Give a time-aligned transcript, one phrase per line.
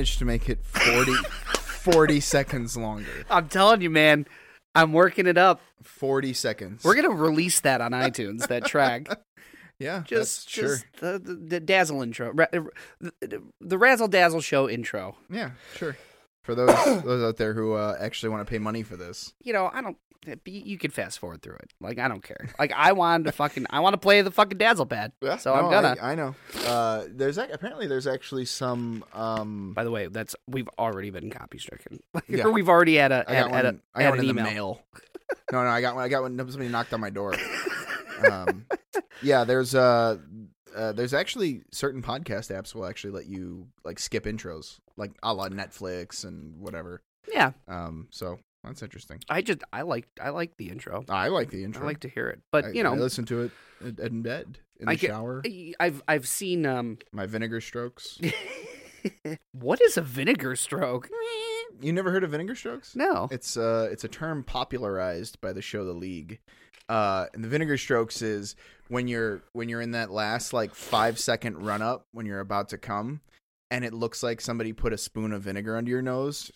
[0.00, 1.12] managed to make it 40,
[1.92, 3.26] 40 seconds longer.
[3.28, 4.26] I'm telling you, man.
[4.74, 5.60] I'm working it up.
[5.82, 6.84] 40 seconds.
[6.84, 8.46] We're gonna release that on iTunes.
[8.48, 9.08] That track,
[9.78, 10.76] yeah, just that's, sure.
[11.00, 15.16] the, the, the dazzle intro, the, the razzle dazzle show intro.
[15.28, 15.98] Yeah, sure.
[16.42, 16.68] For those
[17.04, 19.80] those out there who uh, actually want to pay money for this, You know, I
[19.82, 19.96] don't.
[20.44, 21.72] You can fast forward through it.
[21.80, 22.50] Like I don't care.
[22.58, 23.64] Like I wanted to fucking.
[23.70, 25.12] I want to play the fucking dazzle pad.
[25.22, 25.96] Yeah, So I'm No, gonna.
[26.00, 26.34] I, I know.
[26.66, 29.02] Uh, there's apparently there's actually some.
[29.14, 32.00] Um, By the way, that's we've already been copy stricken.
[32.28, 32.44] Yeah.
[32.44, 33.74] or we've already had a I had, got had one.
[33.94, 34.52] a, I got one an in the email.
[34.52, 34.82] mail.
[35.52, 36.04] no, no, I got one.
[36.04, 36.36] I got one.
[36.36, 37.34] Somebody knocked on my door.
[38.30, 38.66] um,
[39.22, 40.18] yeah, there's uh,
[40.74, 45.32] uh, there's actually certain podcast apps will actually let you like skip intros, like a
[45.34, 47.02] la Netflix and whatever.
[47.32, 49.20] Yeah, Um, so that's interesting.
[49.28, 51.04] I just I like I like the intro.
[51.08, 51.82] I like the intro.
[51.82, 53.50] I like to hear it, but I- you know, I listen to it
[53.80, 55.42] in, in bed, in the get- shower,
[55.78, 56.98] I've I've seen um.
[57.12, 58.18] my vinegar strokes.
[59.52, 61.08] what is a vinegar stroke?
[61.80, 62.94] you never heard of vinegar strokes?
[62.94, 63.28] No.
[63.30, 66.40] It's uh it's a term popularized by the show The League.
[66.90, 68.56] Uh and the vinegar strokes is
[68.88, 72.68] when you're when you're in that last like 5 second run up when you're about
[72.70, 73.20] to come
[73.70, 76.50] and it looks like somebody put a spoon of vinegar under your nose.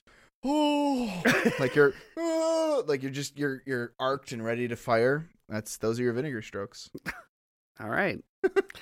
[0.45, 1.23] Oh,
[1.61, 5.29] like you're oh, like you're just you're you're arced and ready to fire.
[5.49, 6.91] That's those are your vinegar strokes.
[7.81, 8.23] All right.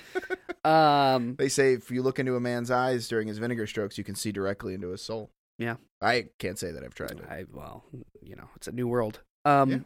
[0.65, 1.35] um.
[1.35, 4.15] They say if you look into a man's eyes during his vinegar strokes, you can
[4.15, 5.29] see directly into his soul.
[5.57, 5.75] Yeah.
[6.01, 7.25] I can't say that I've tried it.
[7.29, 7.85] I well,
[8.21, 9.21] you know, it's a new world.
[9.45, 9.69] Um.
[9.69, 9.77] Yeah.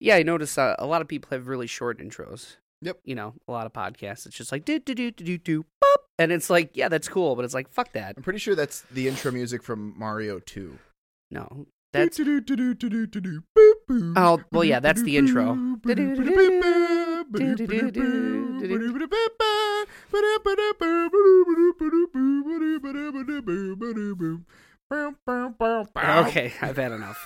[0.00, 2.56] Yeah, I notice uh, a lot of people have really short intros.
[2.82, 3.00] Yep.
[3.04, 4.24] You know, a lot of podcasts.
[4.26, 7.08] It's just like do do do do do do boop, and it's like, yeah, that's
[7.08, 8.14] cool, but it's like, fuck that.
[8.16, 10.78] I'm pretty sure that's the intro music from Mario 2.
[11.30, 12.18] No, that's
[14.16, 15.54] Oh, well, yeah, that's the intro.
[26.28, 26.52] okay.
[26.62, 27.18] I've had enough.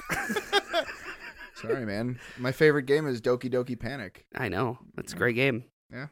[1.68, 2.18] Sorry, man.
[2.38, 4.26] My favorite game is Doki Doki Panic.
[4.34, 5.64] I know it's a great game.
[5.92, 6.06] Yeah.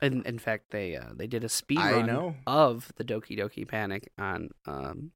[0.00, 2.36] And in fact, they uh, they did a speed I run know.
[2.46, 5.10] of the Doki Doki Panic on um,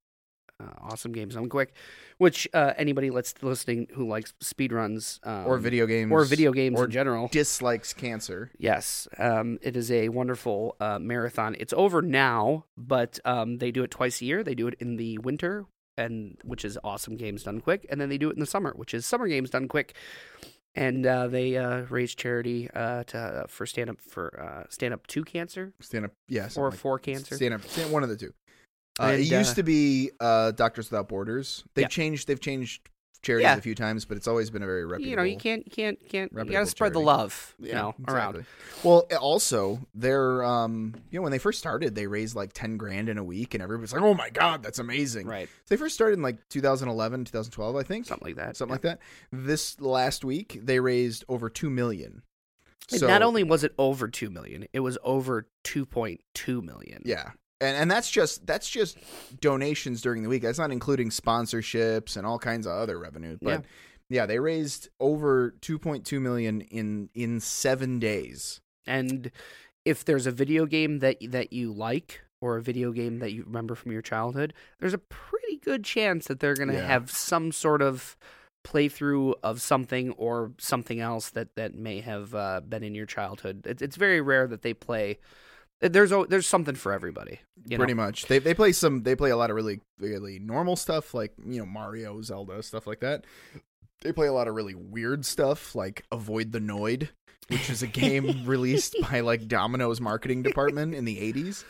[0.58, 1.72] uh, Awesome Games Done Quick,
[2.18, 6.10] which uh, anybody that's listening who likes speed runs um, Or video games.
[6.10, 7.28] or video games or in general.
[7.28, 8.50] dislikes cancer.
[8.58, 11.54] Yes, um, it is a wonderful uh, marathon.
[11.60, 14.42] It's over now, but um, they do it twice a year.
[14.42, 15.66] They do it in the winter,
[15.96, 18.72] and which is awesome games done quick, and then they do it in the summer,
[18.76, 19.94] which is summer games done quick.
[20.74, 25.06] And uh, they uh, raise charity uh, to for stand up for uh, stand up
[25.08, 26.12] to cancer Stand up.
[26.28, 26.44] Yeah.
[26.48, 27.34] something or like- for cancer.
[27.36, 27.62] Stand up.
[27.62, 28.32] Stand, one of the two.
[28.98, 31.64] Uh, And, it used uh, to be uh, Doctors Without Borders.
[31.74, 31.88] They've Yeah.
[31.88, 32.26] changed.
[32.26, 32.88] They've changed
[33.22, 33.56] charities Yeah.
[33.56, 35.08] a few times, but it's always been a very reputable.
[35.10, 36.32] you know, you can't, you can't, can't.
[36.32, 37.06] You gotta spread the charity.
[37.06, 38.44] love, you Yeah, know, around.
[38.82, 43.08] Well, also, they're um, you know, when they first started, they raised like ten grand
[43.08, 45.94] in a week, and everybody's like, "Oh my god, that's amazing!" Right, So They first
[45.94, 48.56] started in like 2011, 2012, I think, something like that.
[48.56, 48.98] something like that.
[49.30, 52.22] This last week, they raised over two million.
[52.88, 57.02] So Not only was it over two million, it was over two point two million.
[57.04, 57.30] yeah,
[57.62, 58.98] and and that's just that's just
[59.40, 60.42] donations during the week.
[60.42, 63.38] That's not including sponsorships and all kinds of other revenue.
[63.40, 63.64] But
[64.08, 68.60] yeah, they raised over 2.2 million in in seven days.
[68.86, 69.30] And
[69.84, 73.44] if there's a video game that that you like or a video game that you
[73.44, 76.86] remember from your childhood, there's a pretty good chance that they're going to Yeah.
[76.86, 78.16] have some sort of
[78.64, 83.66] playthrough of something or something else that that may have uh, been in your childhood.
[83.66, 85.18] It's it's very rare that they play.
[85.82, 87.40] There's a, there's something for everybody.
[87.66, 88.02] You pretty know?
[88.04, 88.26] much.
[88.26, 91.58] They they play some they play a lot of really really normal stuff like, you
[91.58, 93.24] know, Mario, Zelda, stuff like that.
[94.02, 97.08] They play a lot of really weird stuff like Avoid the Noid,
[97.48, 101.64] which is a game released by like Domino's marketing department in the 80s.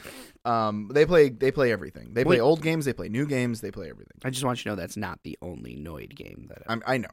[0.44, 2.14] Um they play they play everything.
[2.14, 2.40] They play Wait.
[2.40, 4.16] old games, they play new games, they play everything.
[4.24, 6.98] I just want you to know that's not the only Noid game that I'm, I
[6.98, 7.08] know.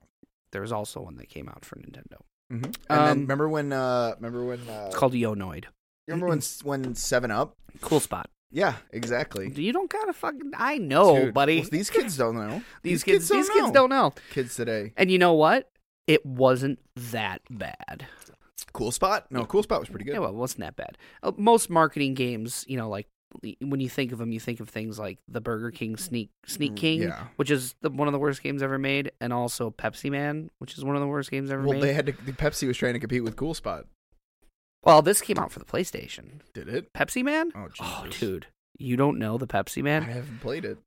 [0.52, 2.20] there was also one that came out for Nintendo.
[2.50, 5.66] hmm And then Um, remember when uh remember when uh It's called Yo Noid.
[5.66, 5.70] you
[6.14, 8.30] remember when when 7 Up Cool spot.
[8.52, 9.52] Yeah, exactly.
[9.54, 10.52] You don't gotta fucking.
[10.58, 11.60] I know, Dude, buddy.
[11.62, 12.64] well, these kids don't know.
[12.84, 13.74] these kids, don't these kids know.
[13.74, 14.14] don't know.
[14.32, 14.92] Kids today.
[14.98, 15.70] And you know what?
[16.08, 18.08] It wasn't that bad.
[18.74, 19.28] Cool spot.
[19.30, 20.14] No, cool spot was pretty good.
[20.14, 20.98] Yeah, well, it wasn't that bad.
[21.24, 23.08] Uh, most marketing games, you know, like
[23.62, 26.72] when you think of them, you think of things like the Burger King Sneak Sneak
[26.74, 27.26] Mm, King, yeah.
[27.36, 30.78] which is the, one of the worst games ever made, and also Pepsi Man, which
[30.78, 31.84] is one of the worst games ever well, made.
[31.84, 32.12] they had to.
[32.26, 33.86] The Pepsi was trying to compete with Cool Spot.
[34.84, 36.40] Well, this came out for the PlayStation.
[36.54, 36.94] Did it?
[36.94, 37.52] Pepsi Man?
[37.56, 38.48] Oh, Oh, dude,
[38.78, 40.04] you don't know the Pepsi Man?
[40.04, 40.78] I haven't played it.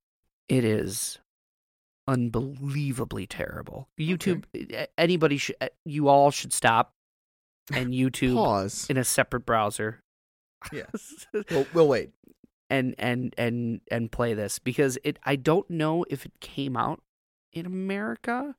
[0.49, 1.19] It is
[2.09, 3.89] unbelievably terrible.
[3.99, 6.93] YouTube, a- anybody should, you all should stop
[7.73, 8.87] and YouTube Pause.
[8.91, 10.00] in a separate browser.
[10.73, 10.85] Yeah.
[11.50, 12.11] We'll, we'll wait.
[12.71, 17.00] and and and and play this because it I don't know if it came out
[17.53, 18.55] in America.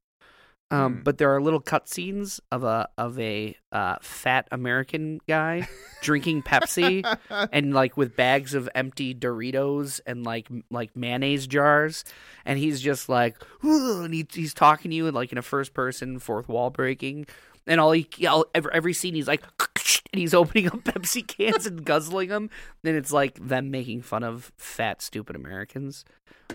[0.74, 1.02] Um, Hmm.
[1.04, 5.68] but there are little cutscenes of a of a uh, fat American guy
[6.02, 7.04] drinking Pepsi
[7.52, 12.04] and like with bags of empty Doritos and like like mayonnaise jars,
[12.46, 15.74] and he's just like, and he, he's talking to you in like in a first
[15.74, 17.28] person, fourth wall breaking,
[17.68, 19.44] and all he all, every, every scene he's like,
[20.12, 22.50] and he's opening up Pepsi cans and guzzling them.
[22.82, 26.04] Then it's like them making fun of fat stupid Americans,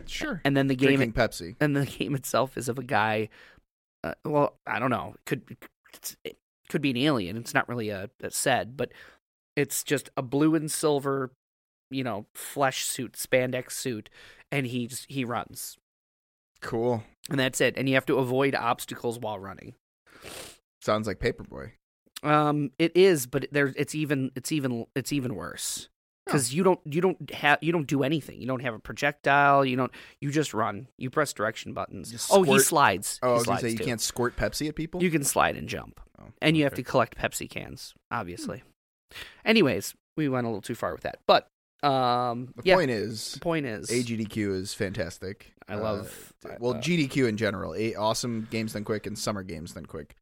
[0.07, 0.41] Sure.
[0.45, 1.55] and then the game Drinking Pepsi.
[1.61, 3.29] and the game itself is of a guy.
[4.05, 5.15] Uh, well, I don't know.
[5.17, 5.57] It could
[5.95, 7.37] it's, it could be an alien.
[7.37, 8.93] It's not really a, a said, but
[9.57, 11.33] it's just a blue and silver,
[11.91, 14.09] you know, flesh suit, spandex suit,
[14.53, 15.77] and he just, he runs,
[16.61, 17.03] Cool.
[17.29, 17.77] and that's it.
[17.77, 19.75] And you have to avoid obstacles while running.
[20.81, 21.73] Sounds like Paperboy.
[22.23, 25.89] Um, it is, but there it's even it's even it's even worse
[26.29, 28.41] because you don't you don't have you don't do anything.
[28.41, 29.65] You don't have a projectile.
[29.65, 29.91] You don't
[30.21, 30.87] you just run.
[30.99, 32.29] You press direction buttons.
[32.31, 33.19] Oh, he slides.
[33.23, 33.85] Oh, I he was gonna slides say you too.
[33.85, 35.03] can't squirt Pepsi at people.
[35.03, 38.63] You can slide and jump, Oh, and you have to collect Pepsi cans, obviously.
[39.45, 41.49] Anyways, we went a little too far with that, but
[41.83, 42.75] um, The yeah.
[42.75, 45.53] point is, the point is, AGDQ is fantastic.
[45.69, 49.43] I Uh, love well, uh, GDQ in general, a- awesome games done quick and summer
[49.43, 50.17] games done quick,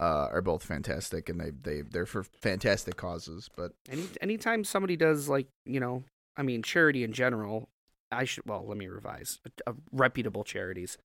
[0.00, 3.48] uh, are both fantastic, and they they they're for fantastic causes.
[3.56, 6.04] But Any anytime somebody does like you know,
[6.36, 7.68] I mean, charity in general,
[8.12, 10.98] I should well let me revise uh, reputable charities,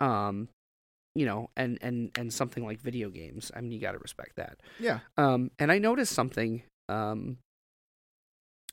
[0.00, 0.48] um,
[1.14, 3.50] you know, and and and something like video games.
[3.56, 4.58] I mean, you got to respect that.
[4.78, 7.38] yeah, Um, and I noticed something um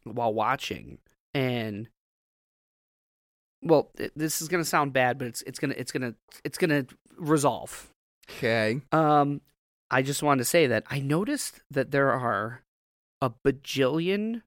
[0.04, 0.98] while watching,
[1.34, 1.88] and
[3.64, 6.86] well, th- this is gonna sound bad, but it's it's gonna it's gonna it's gonna
[7.18, 7.88] resolve.
[8.30, 9.42] okay, Um,
[9.92, 12.64] I just wanted to say that I noticed that there are
[13.22, 14.42] a bajillion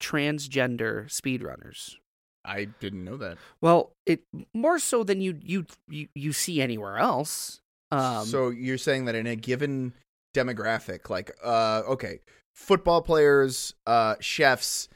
[0.00, 1.96] transgender speedrunners.
[2.44, 3.38] I didn't know that.
[3.60, 4.22] Well, it
[4.54, 7.60] more so than you you you, you see anywhere else.
[7.90, 9.92] Um, so you're saying that in a given
[10.34, 12.20] demographic, like uh, okay,
[12.54, 14.88] football players, uh, chefs,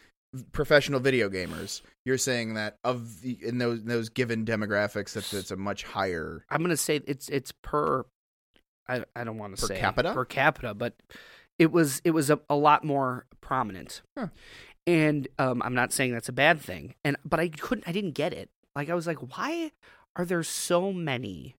[0.52, 5.50] professional video gamers, you're saying that of the, in those those given demographics, that it's
[5.50, 6.44] a much higher.
[6.50, 8.04] I'm gonna say it's it's per.
[8.90, 10.12] I I don't want to say capita?
[10.12, 10.94] per capita, but
[11.58, 14.02] it was it was a, a lot more prominent.
[14.18, 14.28] Huh.
[14.86, 16.94] And um, I'm not saying that's a bad thing.
[17.04, 18.50] And but I couldn't I didn't get it.
[18.74, 19.72] Like I was like, why
[20.16, 21.54] are there so many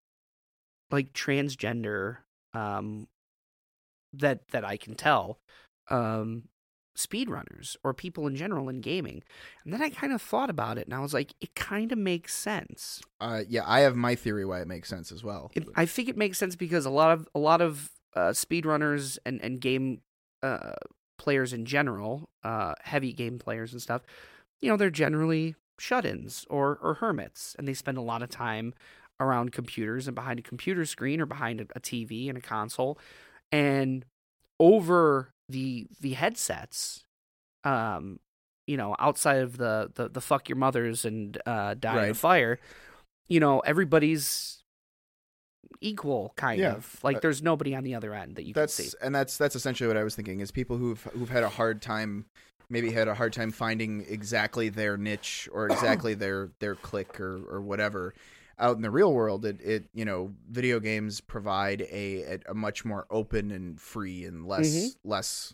[0.90, 2.18] like transgender
[2.54, 3.08] um
[4.14, 5.38] that that I can tell
[5.90, 6.44] um
[6.98, 9.24] speedrunners or people in general in gaming.
[9.64, 11.98] And then I kind of thought about it and I was like, it kind of
[11.98, 13.02] makes sense.
[13.20, 15.52] Uh, yeah, I have my theory why it makes sense as well.
[15.54, 19.18] It, I think it makes sense because a lot of a lot of uh, speedrunners
[19.26, 20.02] and and game
[20.44, 20.74] uh,
[21.18, 24.02] players in general, uh, heavy game players and stuff,
[24.60, 28.74] you know, they're generally shut-ins or or hermits, and they spend a lot of time
[29.20, 32.98] around computers and behind a computer screen or behind a, a TV and a console,
[33.52, 34.06] and
[34.60, 37.06] over the the headsets,
[37.64, 38.20] um,
[38.68, 42.16] you know, outside of the the, the fuck your mothers and uh, die in a
[42.16, 42.60] fire,
[43.30, 44.64] you know, everybody's
[45.82, 46.74] equal kind Yeah.
[46.76, 49.16] of like Uh, there's nobody on the other end that you that's can see and
[49.16, 52.26] that's that's essentially what I was thinking is people who've who've had a hard time
[52.70, 57.44] maybe had a hard time finding exactly their niche or exactly their their click or
[57.50, 58.14] or whatever
[58.62, 62.86] out in the real world it, it you know video games provide a a, much
[62.86, 64.96] more open and free and less Mhm.
[65.04, 65.54] less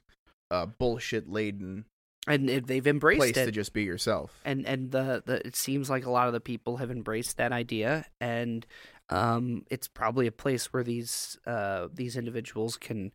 [0.52, 1.86] uh bullshit laden
[2.28, 5.90] and they've embraced place it to just be yourself and and the, the it seems
[5.90, 8.68] like a lot of the people have embraced that idea and
[9.10, 13.12] um it's probably a place where these uh these individuals can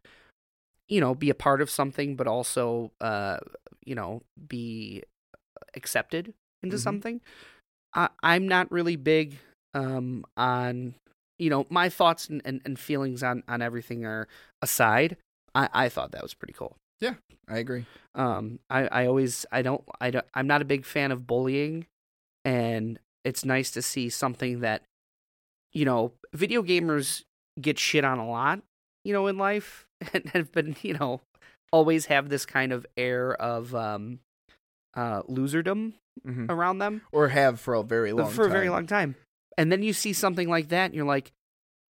[0.88, 3.36] you know be a part of something but also uh
[3.84, 5.02] you know be
[5.74, 6.32] accepted
[6.62, 6.80] into Mhm.
[6.80, 7.20] something
[7.94, 9.36] i i'm not really big
[9.74, 10.94] um on
[11.38, 14.28] you know my thoughts and, and, and feelings on on everything are
[14.60, 15.16] aside
[15.54, 16.76] i i thought that was pretty cool.
[17.00, 17.14] Yeah,
[17.48, 17.84] I agree.
[18.14, 21.86] Um, I, I always I don't I don't I'm not a big fan of bullying,
[22.44, 24.82] and it's nice to see something that,
[25.72, 27.24] you know, video gamers
[27.60, 28.62] get shit on a lot,
[29.04, 31.22] you know, in life, and have been you know
[31.72, 34.20] always have this kind of air of um,
[34.94, 37.02] uh, loserdom hmm around them.
[37.10, 39.16] Or have for a very long for a very long time,
[39.58, 41.32] and then you see something like that, and you're like,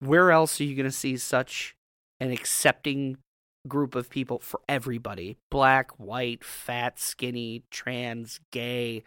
[0.00, 1.75] where else are you going to see such
[2.21, 3.19] an accepting
[3.69, 9.04] group of people for everybody black white fat skinny trans gay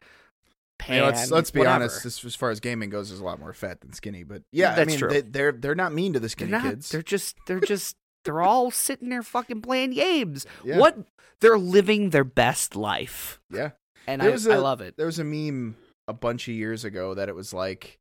[0.80, 1.76] pan, Yeah, let's let's be whatever.
[1.84, 2.06] honest.
[2.06, 4.24] As, as far as gaming goes, there's a lot more fat than skinny.
[4.24, 5.10] But yeah, I That's mean, true.
[5.10, 6.90] They, they're they're not mean to the skinny they're not kids.
[6.90, 10.78] they're just they're just they're all sitting there fucking playing games Yeah.
[10.78, 10.98] what
[11.42, 13.72] they're living their best life Yeah,
[14.08, 15.76] and I, was I a- love it there was a meme
[16.08, 18.00] a bunch of years ago that it was like,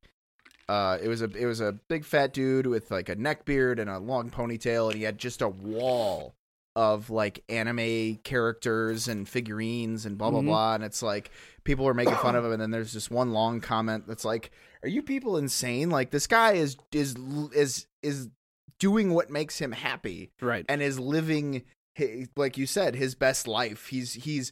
[0.68, 3.78] uh, it was a it was a big fat dude with like a neck beard
[3.78, 6.34] and a long ponytail, and he had just a wall
[6.76, 10.46] of like anime characters and figurines and blah blah Mhm.
[10.46, 11.30] blah, and it's like
[11.64, 14.50] people were making fun of him, and then there's this one long comment that's like,
[14.82, 15.90] "Are you people insane?
[15.90, 17.14] Like this guy is is
[17.54, 18.28] is is
[18.80, 21.62] doing what makes him happy." right and is living
[21.96, 24.50] hi- like you said his best life he's he's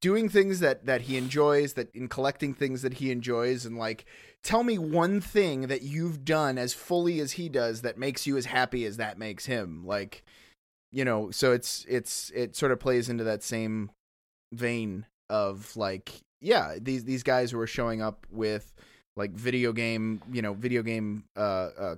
[0.00, 4.06] doing things that that he enjoys that in collecting things that he enjoys and like
[4.42, 8.36] tell me one thing that you've done as fully as he does that makes you
[8.36, 10.24] as happy as that makes him like
[10.90, 13.90] you know so it's it's it sort of plays into that same
[14.52, 18.72] vein of like yeah these these guys who are showing up with
[19.16, 21.94] like video game you know video game uh uh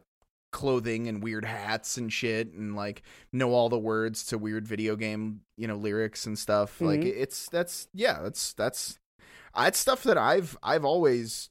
[0.56, 4.96] clothing and weird hats and shit and like know all the words to weird video
[4.96, 7.12] game you know lyrics and stuff like Mhm.
[7.16, 8.98] it's that's yeah that's that's
[9.54, 11.50] that's stuff that i've i've always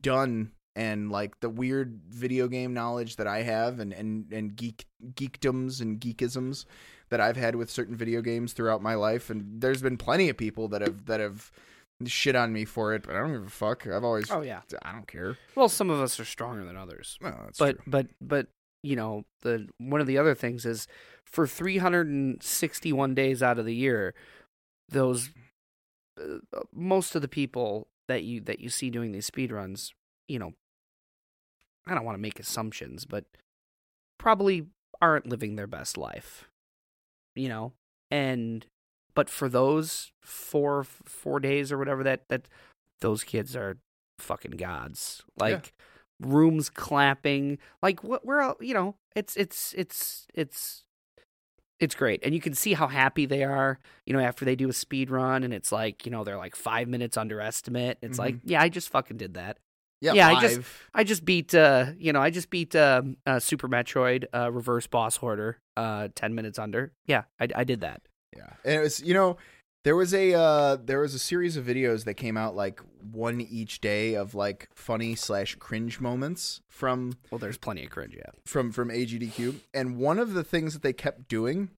[0.00, 4.86] done and like the weird video game knowledge that i have and and and geek
[5.14, 6.64] geekdoms and geekisms
[7.10, 10.36] that i've had with certain video games throughout my life and there's been plenty of
[10.36, 11.50] people that have that have
[12.04, 13.86] shit on me for it but i don't give a fuck.
[13.86, 14.60] I've always oh yeah.
[14.82, 15.38] I don't care.
[15.54, 17.18] Well some of us are stronger than others.
[17.20, 17.84] No, that's but true.
[17.86, 18.46] but but
[18.82, 20.86] you know the one of the other things is
[21.24, 24.14] for 361 days out of the year
[24.88, 25.30] those
[26.20, 29.92] uh, most of the people that you that you see doing these speed runs
[30.28, 30.52] you know
[31.88, 33.24] i don't want to make assumptions but
[34.18, 34.66] probably
[35.00, 36.48] aren't living their best life
[37.36, 37.72] you know?
[38.10, 38.66] And
[39.16, 42.46] but for those four four days or whatever that that
[43.00, 43.78] those kids are
[44.20, 45.22] fucking gods.
[45.38, 45.72] Like
[46.20, 47.58] rooms clapping.
[47.82, 50.84] Like what we're all you know it's it's it's it's
[51.78, 52.20] it's great.
[52.24, 55.10] And you can see how happy they are you know after they do a speed
[55.10, 57.98] run and it's like you know they're like five minutes underestimate.
[58.02, 59.58] It's like yeah i just fucking did that.
[60.02, 63.38] Yeah, yeah, I just- i just beat uh you know i just beat uh, uh
[63.40, 66.92] super metroid uh reverse boss order uh 10 minutes under.
[67.06, 68.02] Yeah i, I did that
[68.34, 69.36] Yeah, and it was you know
[69.84, 72.80] there was a uh, there was a series of videos that came out like
[73.12, 78.14] one each day of like funny slash cringe moments from well there's plenty of cringe
[78.16, 81.70] yeah from from AGDQ, and one of the things that they kept doing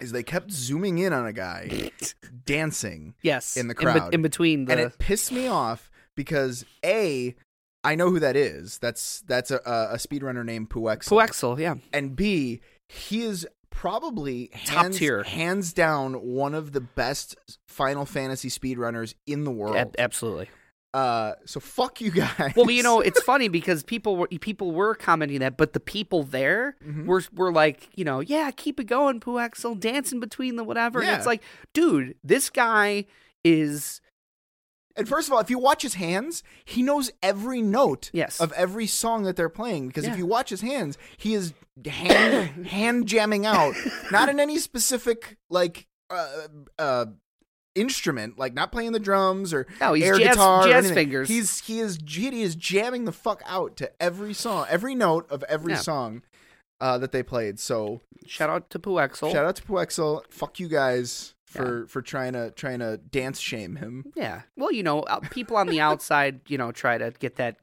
[0.00, 1.90] is they kept zooming in on a guy
[2.46, 4.12] dancing, yes In the be- crowd.
[4.14, 7.34] in, between the and it pissed me off because a
[7.82, 8.78] I know who that is.
[8.78, 9.56] That's that's a
[9.92, 11.08] a speedrunner named Puwexil.
[11.10, 15.22] Puwexil, yeah and B, he is probably Top hands, tier.
[15.24, 17.36] hands down one of the best
[17.68, 19.76] Final Fantasy speedrunners in the world.
[19.76, 20.48] Ab- absolutely
[20.94, 22.52] uh, so fuck you guys.
[22.54, 26.22] Well, you know, it's funny because people were people were commenting that, but the people
[26.22, 27.06] there Mhm.
[27.06, 31.00] were were like, you know, yeah, keep it going, Puwexil, dancing between the whatever.
[31.02, 33.06] And it's like, dude, this guy
[33.42, 34.00] is
[34.96, 38.52] and first of all, if you watch his hands, he knows every note yes, of
[38.52, 39.88] every song that they're playing.
[39.88, 40.12] Because Yeah.
[40.12, 41.52] if you watch his hands, he is
[41.86, 43.74] hand hand jamming out,
[44.10, 46.46] not in any specific like uh,
[46.78, 47.06] uh,
[47.74, 50.66] instrument, like not playing the drums or no, he's air jazz, guitar.
[50.66, 51.28] jazz fingers.
[51.28, 55.42] He's he is he is jamming the fuck out to every song, every note of
[55.44, 55.78] every Yeah.
[55.78, 56.22] song
[56.80, 57.58] uh, that they played.
[57.58, 59.32] So shout out to Puwexil.
[59.32, 60.22] shout out to Puwexil.
[60.30, 64.04] Fuck you guys for for trying to trying to dance shame him.
[64.16, 67.56] Yeah, well, you know, uh, people on the outside, you know, try to get that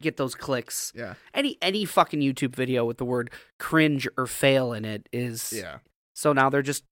[0.00, 0.92] get those clicks.
[0.94, 5.52] Yeah, Any any fucking YouTube video with the word cringe or fail in it is
[5.54, 5.78] yeah.
[6.14, 6.84] So now they're just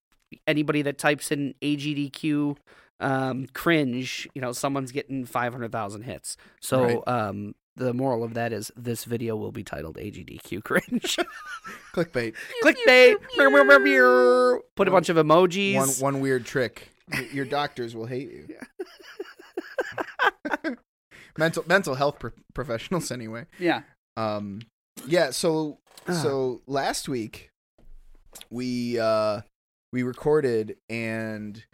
[0.47, 2.57] anybody that types in AGDQ
[3.00, 6.37] um, cringe, you know, someone's getting 500,000 hits.
[6.61, 7.09] So Right.
[7.09, 11.16] um, the moral of that is this video will be titled AGDQ cringe.
[11.95, 12.35] Clickbait.
[12.64, 13.14] Clickbait.
[14.75, 15.76] Put a bunch of emojis.
[15.76, 16.88] One one weird trick.
[17.33, 18.49] Your doctors will hate you.
[21.38, 23.47] Mental mental health pro- professionals anyway.
[23.59, 23.83] Yeah.
[24.16, 24.61] Um
[25.07, 26.12] yeah, so Ah.
[26.12, 27.50] so last week
[28.50, 29.40] we uh
[29.92, 31.64] we recorded and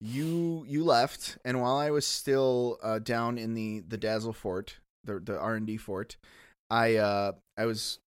[0.00, 4.76] you you left and while I was still uh, down in the the Dazzle Fort,
[5.04, 6.16] the the R&D fort,
[6.70, 7.98] I uh I was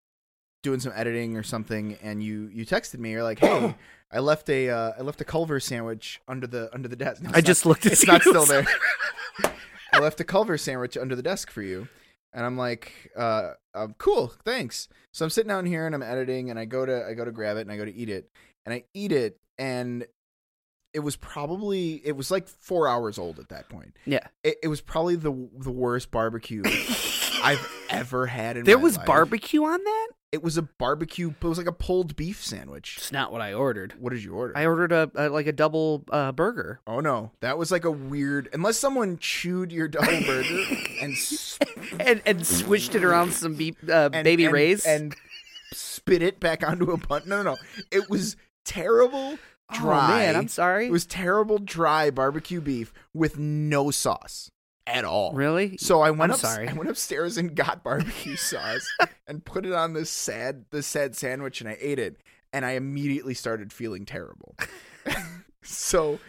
[0.64, 3.76] doing some editing or something and you you texted me you're like, "Hey,
[4.12, 7.30] I left a uh, I left a Culver sandwich under the under the desk." No,
[7.34, 8.66] I it's just looked not, at it's not still there.
[9.94, 11.88] I left a Culver sandwich under the desk for you.
[12.34, 14.88] And I'm like, uh, um, cool, thanks.
[15.14, 17.32] So I'm sitting down here and I'm editing, and I go to I go to
[17.32, 18.30] grab it and I go to eat it,
[18.66, 20.06] and I eat it, and
[20.96, 23.96] it was probably it was like four hours old at that point.
[24.06, 24.26] Yeah.
[24.44, 26.64] It, it was probably the the worst barbecue
[27.44, 29.06] I've ever had in There was life.
[29.06, 30.08] barbecue on that?
[30.34, 31.30] It was a barbecue.
[31.30, 32.96] It was like a pulled beef sandwich.
[32.98, 33.94] It's not what I ordered.
[34.00, 34.58] What did you order?
[34.58, 36.80] I ordered a, a like a double uh, burger.
[36.88, 38.50] oh no, that was like a weird.
[38.52, 40.64] Unless someone chewed your double burger
[41.04, 41.16] and
[42.00, 45.16] and and switched it around some beef, uh, and, baby and, rays and
[45.72, 47.22] spit it back onto a bun.
[47.28, 47.58] No, no, no.
[47.92, 48.36] It was
[48.66, 49.38] terrible.
[49.72, 50.06] Dry.
[50.06, 50.88] Oh man, I'm sorry.
[50.88, 54.50] It was terrible dry barbecue beef with no sauce
[54.86, 55.34] at all.
[55.34, 55.78] really?
[55.78, 56.40] So I went I'm up.
[56.40, 56.68] sorry.
[56.68, 58.88] I went upstairs and got barbecue sauce
[59.28, 62.18] and put it on this sad, this sad sandwich, and I ate it.
[62.52, 64.56] And I immediately started feeling terrible.
[65.64, 66.20] so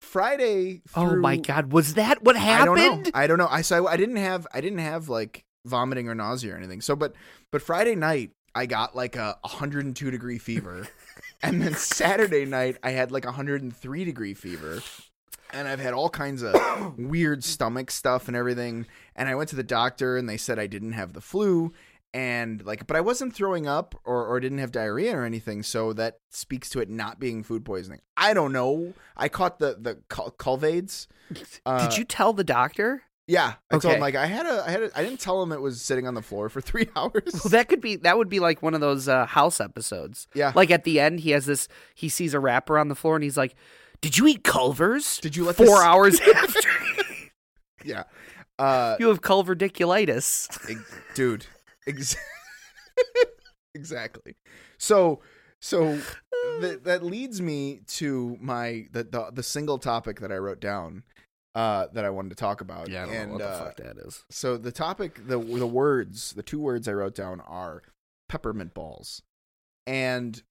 [0.00, 0.82] Friday.
[0.94, 2.82] Oh my god, was that what I don't know.
[2.82, 3.10] happened?
[3.14, 3.48] I don't know.
[3.50, 6.80] I so I, I didn't have I didn't have like vomiting or nausea or anything.
[6.80, 7.14] So but
[7.50, 10.88] but Friday night I got like a 102 degree fever.
[11.42, 14.80] and then Saturday night I had like 103 degree fever.
[15.52, 16.54] And I've had all kinds of
[16.98, 18.86] weird stomach stuff and everything.
[19.16, 21.72] And I went to the doctor and they said I didn't have the flu
[22.14, 25.92] and like but I wasn't throwing up or, or didn't have diarrhea or anything, so
[25.92, 28.00] that speaks to it not being food poisoning.
[28.16, 28.94] I don't know.
[29.16, 31.06] I caught the the cul- Culvades.
[31.66, 33.02] Uh, Did you tell the doctor?
[33.26, 33.94] yeah, I told Okay.
[33.96, 36.06] him like I had a I had a, I didn't tell him it was sitting
[36.06, 37.30] on the floor for three hours.
[37.44, 40.28] Well, that could be that would be like one of those uh, house episodes.
[40.34, 40.52] yeah.
[40.54, 41.68] Like at the end, he has this.
[41.94, 43.54] He sees a wrapper on the floor, and he's like,
[44.00, 46.68] "Did you eat Culver's?" Did you let four this- hours after
[47.84, 48.04] yeah.
[48.58, 50.48] Uh, you have Culverdiculitis?
[50.68, 51.46] ex- dude,
[51.86, 52.16] ex-
[53.74, 54.36] exactly.
[54.78, 55.20] So
[55.60, 55.98] so
[56.60, 61.04] that that leads me to my the, the the single topic that I wrote down
[61.54, 62.88] uh that I wanted to talk about.
[62.88, 64.24] Yeah, and know what the uh, fuck that is.
[64.30, 67.82] so the topic the the words the two words i wrote down are
[68.28, 69.22] peppermint balls
[69.86, 70.42] and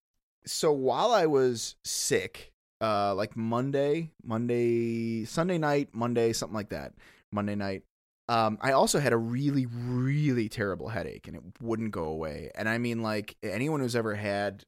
[0.46, 2.52] so while i was sick
[2.82, 6.94] uh like monday monday sunday night monday something like that
[7.32, 7.84] monday night
[8.30, 12.70] um i also had a really really terrible headache and it wouldn't go away and
[12.70, 14.64] i mean like anyone who's ever had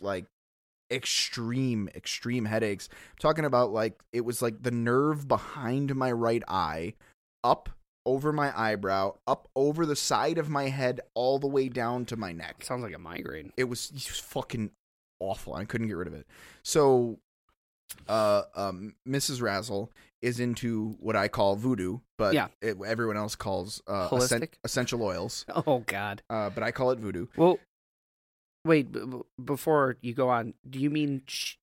[0.00, 0.26] like
[0.90, 6.42] extreme extreme headaches I'm talking about like it was like the nerve behind my right
[6.46, 6.94] eye
[7.42, 7.70] up
[8.06, 12.16] over my eyebrow, up over the side of my head, all the way down to
[12.16, 12.62] my neck.
[12.62, 13.52] Sounds like a migraine.
[13.56, 14.70] It was, it was fucking
[15.20, 15.54] awful.
[15.54, 16.26] I couldn't get rid of it.
[16.62, 17.18] So,
[18.08, 19.40] uh, um, Mrs.
[19.42, 19.90] Razzle
[20.22, 22.48] is into what I call voodoo, but Yeah.
[22.62, 25.44] it, everyone else calls uh, essen- essential oils.
[25.66, 26.22] Oh God.
[26.30, 27.26] Uh, but I call it voodoo.
[27.36, 27.58] Well,
[28.64, 28.90] wait.
[28.92, 29.02] B-
[29.44, 31.56] before you go on, do you mean sh-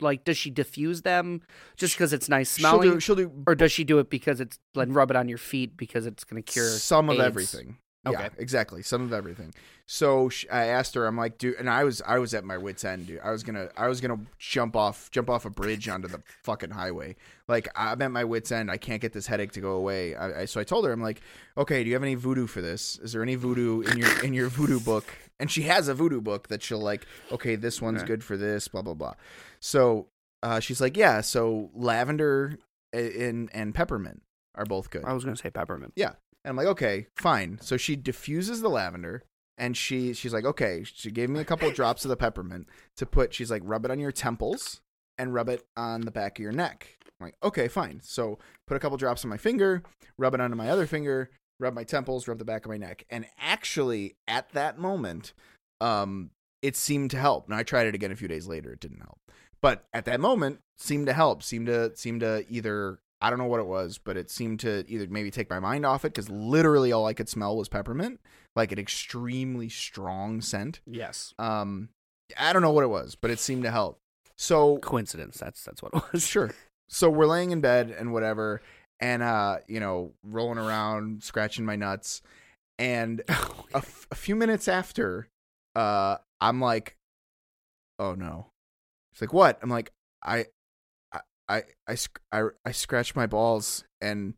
[0.00, 1.42] like does she diffuse them
[1.76, 4.40] just because it's nice She'll smelling, do, she'll do or does she do it because
[4.40, 7.56] it's like rub it on your feet because it's going to cure some of AIDS?
[8.04, 8.30] Everything.
[8.36, 8.82] Yeah, exactly.
[8.82, 9.52] Some of everything.
[9.86, 11.06] So sh I asked her.
[11.06, 13.20] I'm like, dude, and I was I was at my wits end, dude.
[13.22, 16.70] I was gonna I was gonna jump off jump off a bridge onto the fucking
[16.70, 17.16] highway.
[17.48, 18.70] Like I'm at my wits end.
[18.70, 20.14] I can't get this headache to go away.
[20.14, 21.20] I, I, so I told her, I'm like,
[21.58, 22.98] okay, do you have any voodoo for this?
[23.02, 25.04] Is there any voodoo in your in your voodoo book?
[25.40, 27.04] And she has a voodoo book that she'll like.
[27.32, 28.06] Okay, this one's Okay.
[28.08, 28.68] good for this.
[28.68, 29.14] Blah blah blah.
[29.60, 30.08] So
[30.42, 31.20] uh, she's like, yeah.
[31.20, 32.58] So lavender
[32.92, 34.22] and and peppermint
[34.54, 35.04] are both good.
[35.04, 35.92] I was going to say peppermint.
[36.44, 37.58] And I'm like, okay, fine.
[37.60, 39.22] So she diffuses the lavender
[39.58, 40.84] and she she's like, okay.
[40.84, 43.34] She gave me a couple of drops of the peppermint to put.
[43.34, 44.80] She's like, rub it on your temples
[45.18, 46.98] and rub it on the back of your neck.
[47.20, 48.00] I'm like, okay, fine.
[48.02, 49.82] So put a couple drops on my finger,
[50.18, 53.04] rub it onto my other finger, rub my temples, rub the back of my neck.
[53.08, 55.32] And actually, at that moment,
[55.80, 56.30] um,
[56.62, 57.48] it seemed to help.
[57.48, 58.72] Now I tried it again a few days later.
[58.72, 59.18] It didn't help.
[59.60, 61.42] But at that moment, seemed to help.
[61.42, 64.84] Seemed to seemed to either I don't know what it was, but it seemed to
[64.88, 68.20] either maybe take my mind off it because literally all I could smell was peppermint,
[68.56, 70.80] like an extremely strong scent.
[70.86, 71.32] Yes.
[71.38, 71.90] Um,
[72.36, 74.00] I don't know what it was, but it seemed to help.
[74.36, 75.38] So Coincidence.
[75.38, 76.26] That's that's what it was.
[76.26, 76.50] sure.
[76.88, 78.60] So we're laying in bed and whatever,
[78.98, 82.22] and uh, you know, rolling around, scratching my nuts,
[82.76, 85.28] and a, f- a few minutes after,
[85.76, 86.96] uh, I'm like,
[88.00, 88.48] oh no.
[89.12, 89.58] It's like what?
[89.62, 89.92] I'm like,
[90.24, 90.46] I,
[91.48, 91.96] I, I,
[92.30, 94.34] I, I, scratch my balls and.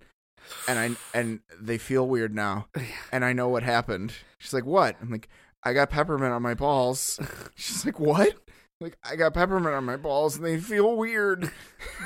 [0.68, 2.66] And I and they feel weird now,
[3.12, 4.12] and I know what happened.
[4.36, 5.30] She's like, "What?" I'm like,
[5.62, 7.18] "I got peppermint on my balls."
[7.54, 11.50] She's like, "What?" I'm Like I got peppermint on my balls and they feel weird.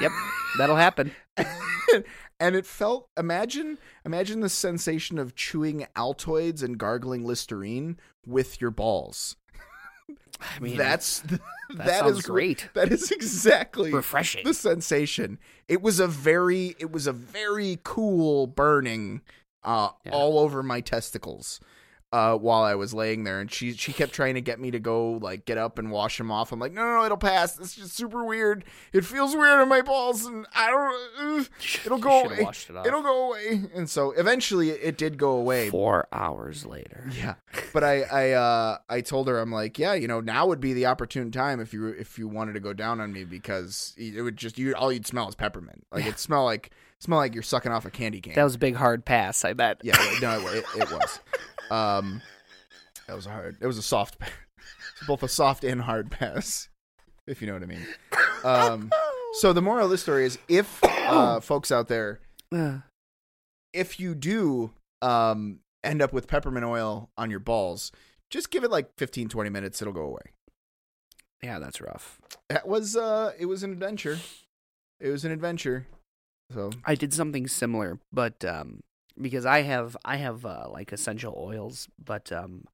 [0.00, 0.12] Yep,
[0.56, 1.10] that'll happen.
[2.40, 8.70] and it felt imagine imagine the sensation of chewing Altoids and gargling Listerine with your
[8.70, 9.36] balls.
[10.40, 11.22] I mean, That's
[11.74, 12.68] that, is great.
[12.74, 14.44] That is exactly Refreshing.
[14.44, 15.38] the sensation.
[15.66, 19.20] It was a very it was a very cool burning
[19.64, 20.12] uh Yeah.
[20.12, 21.60] all over my testicles.
[22.10, 24.78] Uh, while I was laying there, and she she kept trying to get me to
[24.80, 26.52] go like get up and wash them off.
[26.52, 27.58] I'm like, no, no, no, it'll pass.
[27.58, 28.64] It's just super weird.
[28.94, 31.40] It feels weird on my balls, and I don't.
[31.40, 31.44] Uh,
[31.84, 32.42] it'll go away.
[32.42, 32.86] washed it off.
[32.86, 33.60] It'll go away.
[33.74, 35.68] And so eventually, it did go away.
[35.68, 37.10] Four hours later.
[37.18, 37.34] Yeah,
[37.74, 40.72] but I I uh I told her I'm like yeah you know now would be
[40.72, 44.22] the opportune time if you if you wanted to go down on me because it
[44.22, 47.42] would just you all you'd smell is peppermint like it smell like smell like you're
[47.42, 48.34] sucking off a candy cane.
[48.34, 49.44] That was a big hard pass.
[49.44, 49.80] I bet.
[49.82, 51.18] yeah no it, it was
[51.70, 52.20] um
[53.06, 54.16] that was a hard it was a soft.
[54.98, 56.68] It's both a soft and hard pass
[57.26, 57.86] if you know what I mean.
[58.44, 58.90] Um
[59.34, 62.20] so the moral of this story is if uh folks out there
[63.72, 67.92] if you do um end up with peppermint oil on your balls,
[68.30, 70.32] just give it like 15 20 minutes it'll go away.
[71.42, 72.18] yeah, that's rough.
[72.48, 74.18] That was uh it was an adventure.
[75.00, 75.86] It was an adventure.
[76.52, 78.80] So, I did something similar, but um,
[79.20, 82.64] because I have I have uh, like essential oils, but um,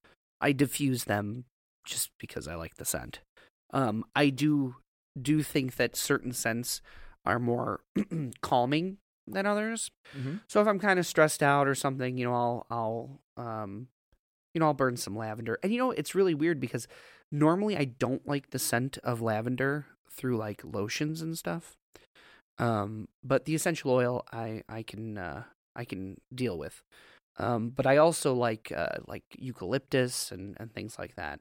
[0.40, 1.44] I diffuse them
[1.84, 3.20] just because I like the scent.
[3.72, 4.76] Um, I do
[5.20, 6.80] do think that certain scents
[7.24, 7.80] are more
[8.42, 9.90] calming than others.
[10.16, 10.40] Mhm.
[10.48, 13.88] So if I'm kind of stressed out or something, you know, I'll I'll um,
[14.54, 15.58] you know, I'll burn some lavender.
[15.62, 16.86] And you know, it's really weird because
[17.32, 21.76] normally I don't like the scent of lavender through like lotions and stuff.
[22.58, 25.44] Um, but the essential oil I I can uh,
[25.76, 26.82] I can deal with.
[27.36, 31.40] Um, but I also like uh, like eucalyptus and, and things like that.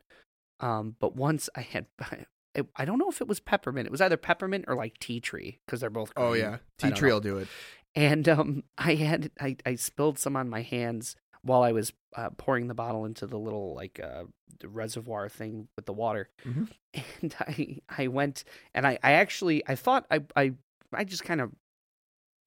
[0.59, 1.85] Um, but once I had
[2.55, 3.85] it, I don't know if it was peppermint.
[3.87, 6.11] It was either peppermint or like tea tree because they're both.
[6.17, 7.15] oh yeah, tea tree know.
[7.15, 7.47] will do it.
[7.95, 12.29] And um, I had I, I spilled some on my hands while I was uh,
[12.37, 14.23] pouring the bottle into the little like uh,
[14.61, 16.29] the reservoir thing with the water.
[16.45, 16.69] Mhm.
[17.21, 18.43] And I I went
[18.73, 20.53] and I, I actually I thought I I
[20.93, 21.51] I just kind of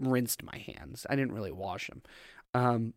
[0.00, 1.06] rinsed my hands.
[1.08, 2.02] I didn't really wash them.
[2.54, 2.94] Um,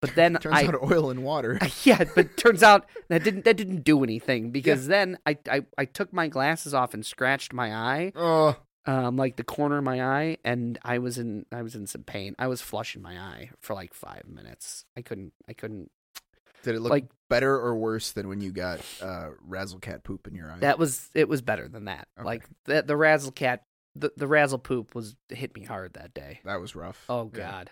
[0.00, 1.58] but then Turns I out oil and water.
[1.84, 5.84] yeah, but turns out that didn't that didn't do anything because then I, I I
[5.86, 10.02] took my glasses off and scratched my eye oh, um, like the corner of my
[10.02, 12.34] eye, and I was in I was in some pain.
[12.38, 14.84] I was flushing my eye for like five minutes.
[14.96, 15.90] I couldn't I couldn't.
[16.64, 20.26] did it look like- better or worse than when you got uh razzle cat poop
[20.26, 20.58] in your eye?
[20.58, 22.08] That was it was better than that.
[22.18, 22.26] Okay.
[22.26, 26.40] Like the the razzle cat the the razzle poop was hit me hard that day.
[26.44, 27.04] that was rough.
[27.08, 27.38] Oh Yeah.
[27.50, 27.70] god.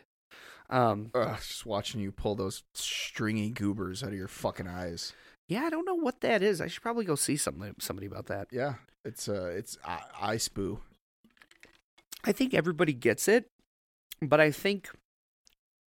[0.68, 5.12] Um Ugh, just watching you pull those stringy goobers out of your fucking eyes.
[5.48, 6.61] yeah, I don't know what that is.
[6.61, 8.48] I should probably go see somebody somebody about that.
[8.52, 10.78] Yeah, it's uh, it's eye, eye spoo.
[12.24, 13.46] I think everybody gets it,
[14.20, 14.90] but I think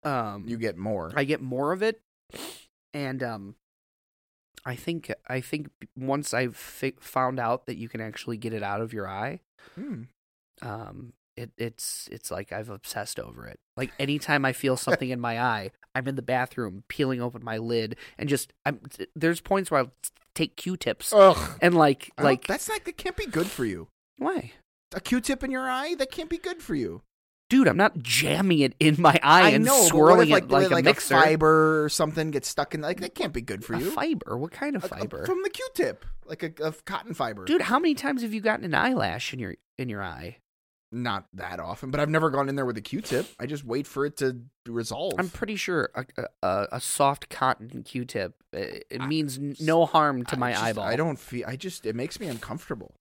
[0.03, 1.13] um You get more.
[1.15, 2.01] I get more of it,
[2.93, 3.55] and um,
[4.65, 6.57] I think I think once I've
[6.99, 9.39] found out that you can actually get it out of your eye,
[9.75, 10.03] Hmm.
[10.61, 13.59] Um, it it's it's like I've obsessed over it.
[13.75, 17.57] Like anytime I feel something in my eye, I'm in the bathroom peeling open my
[17.57, 18.79] lid, and just I'm
[19.15, 19.91] there's points where I'll
[20.35, 21.57] take Q-tips Ugh.
[21.61, 23.87] and like like that's not that can't be good for you.
[24.17, 24.51] why,
[24.95, 27.01] A Q-tip in your eye that can't be good for you.
[27.49, 27.67] dude?
[27.67, 30.71] I'm not jamming it in my eye and but what swirling if, like, it like,
[30.71, 31.13] like a mixer.
[31.21, 33.91] fiber or something gets stuck in like that can't be good for A you.
[33.91, 34.35] fiber?
[34.37, 35.25] What kind of A- a- fiber?
[35.27, 37.45] from the Q-tip, like a, a cotton fiber.
[37.45, 40.37] Dude, how many times have you gotten an eyelash in your in your eye?
[40.95, 43.25] Not that often, but I've never gone in there with a Q-tip.
[43.39, 45.13] I just wait for it to resolve.
[45.17, 46.05] I'm pretty sure a,
[46.43, 50.63] a, a soft cotton Q-tip it, it I- means no harm to I my just-
[50.63, 50.83] eyeball.
[50.85, 51.45] I don't feel.
[51.47, 52.93] I just it makes me uncomfortable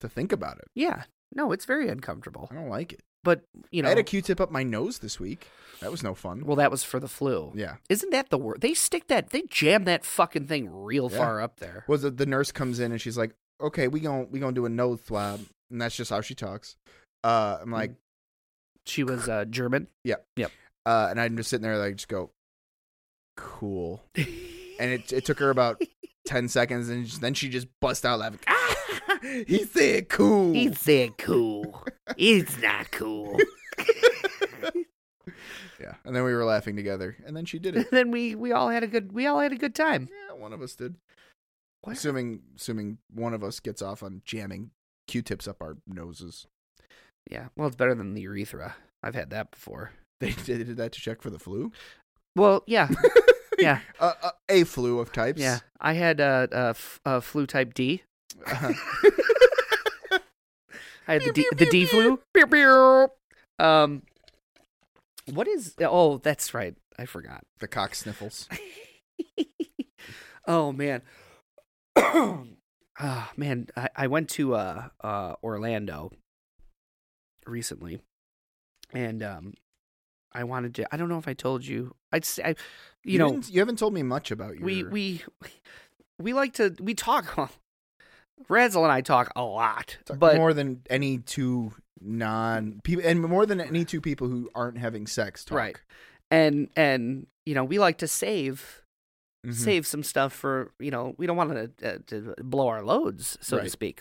[0.00, 0.64] to think about it.
[0.74, 1.02] Yeah,
[1.34, 2.48] no, it's very uncomfortable.
[2.50, 3.02] I don't like it.
[3.22, 5.46] But you know, I had a Q-tip up my nose this week.
[5.80, 6.44] That was no fun.
[6.46, 7.52] well, that was for the flu.
[7.54, 7.76] yeah.
[7.90, 8.60] Isn't that the word?
[8.62, 11.18] They stick that, they jam that fucking thing real Yeah.
[11.18, 11.84] far up there.
[11.88, 14.66] Was it the nurse comes in and she's like, "Okay, we gon' we gonna do
[14.66, 16.76] a nose swab," and that's just how she talks.
[17.24, 17.94] Uh, I'm like,
[18.86, 19.88] She was uh, German.
[20.86, 22.30] uh, and I'm just sitting there like, just go,
[23.36, 24.02] cool.
[24.76, 25.80] And it it took her about
[26.26, 28.40] ten seconds, and then she just bust out laughing.
[28.48, 28.76] Ah,
[29.46, 30.52] he said cool.
[30.52, 31.84] He said cool.
[32.16, 33.38] it's not cool.
[35.80, 37.90] yeah, and then we were laughing together, and then she did it.
[37.92, 40.08] then we we all had a good we all had a good time.
[40.28, 40.96] Yeah, one of us did.
[41.82, 41.92] What?
[41.96, 44.72] Assuming assuming one of us gets off on jamming
[45.06, 46.48] Q-tips up our noses.
[47.30, 48.76] Yeah, well, it's better than the urethra.
[49.02, 49.92] I've had that before.
[50.20, 51.70] They did that to check for the flu.
[52.36, 52.88] Well, yeah,
[53.58, 53.80] Yeah.
[54.00, 55.40] uh, uh, a flu of types.
[55.40, 55.58] yeah.
[55.80, 58.02] I had uh, uh, f- uh flu type D.
[58.46, 58.72] Uh,
[61.06, 62.18] I had the D, the D flu.
[63.58, 64.02] Um,
[65.32, 65.74] what is?
[65.80, 66.74] Oh, that's right.
[66.98, 67.44] I forgot.
[67.60, 68.48] The cock sniffles.
[70.46, 71.02] oh man.
[72.96, 76.12] Ah man, I, I went to uh, uh, Orlando
[77.46, 78.00] recently,
[78.92, 79.54] and um,
[80.32, 80.94] I wanted to.
[80.94, 81.94] I don't know if I told you.
[82.12, 82.48] I'd say, I,
[83.04, 84.64] you, You, know, you haven't told me much about your.
[84.64, 85.22] we we
[86.18, 87.50] we like to we talk.
[88.48, 93.22] Razzle and I talk a lot, talk but more than any two non people, and
[93.22, 95.56] more than any two people who aren't having sex talk.
[95.56, 95.76] Right.
[96.30, 98.80] and and you know we like to save
[99.46, 99.52] Mhm.
[99.52, 103.36] save some stuff for you know we don't want to, uh, to blow our loads
[103.42, 104.00] so to speak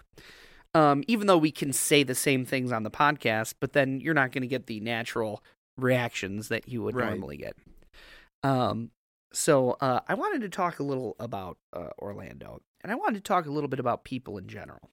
[0.75, 4.13] um, even though we can say the same things on the podcast but then you're
[4.13, 5.43] not going to get the natural
[5.77, 7.09] reactions that you would Right.
[7.09, 7.55] normally get
[8.43, 8.91] um,
[9.31, 13.21] so uh, i wanted to talk a little about uh, orlando and i wanted to
[13.27, 14.89] talk a little bit about people in general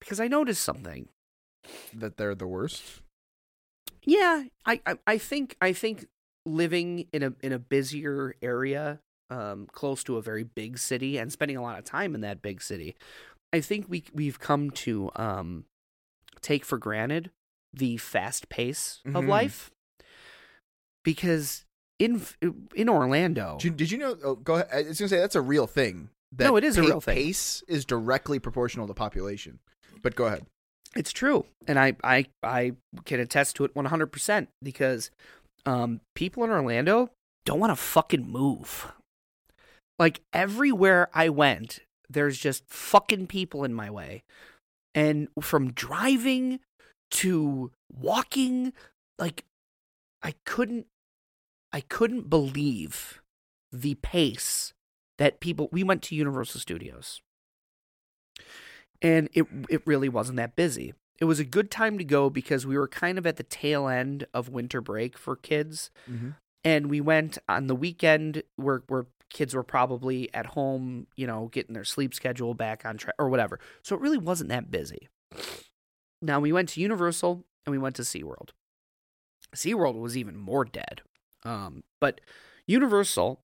[0.00, 1.08] because i noticed something
[1.94, 2.82] that they're the worst.
[4.04, 6.06] yeah, I, I, I think I think
[6.46, 11.30] living in a in a busier area, um, close to a very big city, and
[11.30, 12.96] spending a lot of time in that big city,
[13.52, 15.64] I think we we've come to um,
[16.40, 17.30] take for granted
[17.72, 19.28] the fast pace of Mhm.
[19.28, 19.70] life,
[21.04, 21.64] because
[21.98, 22.22] in
[22.74, 24.16] in Orlando, Did you, did you know?
[24.22, 24.68] Oh, go ahead.
[24.72, 26.10] I was gonna say that's a real thing.
[26.32, 27.14] That No, it is a real thing.
[27.16, 29.60] Pace is directly proportional to population.
[30.02, 30.46] But go ahead.
[30.94, 32.72] It's true, and I I I
[33.04, 35.10] can attest to it one hundred percent because
[35.66, 37.10] um, people in Orlando
[37.44, 38.92] don't want to fucking move.
[39.98, 44.22] Like everywhere I went, there's just fucking people in my way,
[44.94, 46.60] and from driving
[47.10, 48.72] to walking,
[49.18, 49.44] like
[50.22, 50.86] I couldn't
[51.72, 53.20] I couldn't believe
[53.72, 54.72] the pace
[55.18, 55.68] that people.
[55.72, 57.20] We went to Universal Studios
[59.02, 60.94] and it it really wasn't that busy.
[61.20, 63.88] It was a good time to go because we were kind of at the tail
[63.88, 66.30] end of winter break for kids, Mm-hmm.
[66.64, 71.48] and we went on the weekend where where kids were probably at home, you know,
[71.52, 73.60] getting their sleep schedule back on track or whatever.
[73.82, 75.08] So it really wasn't that busy.
[76.22, 78.50] Now we went to Universal and we went to SeaWorld.
[79.54, 81.02] SeaWorld was even more dead.
[81.44, 82.20] Um, but
[82.66, 83.40] Universal,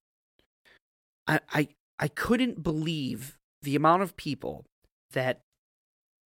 [1.27, 1.67] I, I
[1.97, 4.65] I couldn't believe the amount of people
[5.13, 5.41] that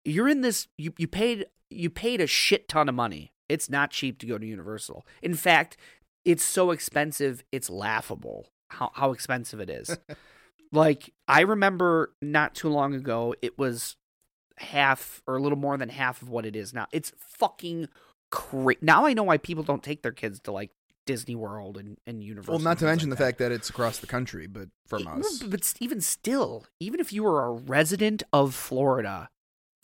[0.05, 3.33] you're in this you, you paid you paid a shit ton of money.
[3.49, 5.07] It's not cheap to go to Universal.
[5.23, 5.77] In fact,
[6.25, 9.97] it's so expensive it's laughable how how expensive it is.
[10.73, 13.97] like I remember not too long ago it was
[14.59, 16.87] half or a little more than half of what it is now.
[16.93, 17.89] It's fucking
[18.31, 18.79] crazy.
[18.83, 20.71] Now I know why people don't take their kids to like
[21.07, 22.55] Disney World and, and Universal.
[22.55, 23.29] Well, not to mention like the that.
[23.31, 25.43] fact that it's across the country, but from It- us.
[25.43, 29.29] But even still, even if you were a resident of Florida,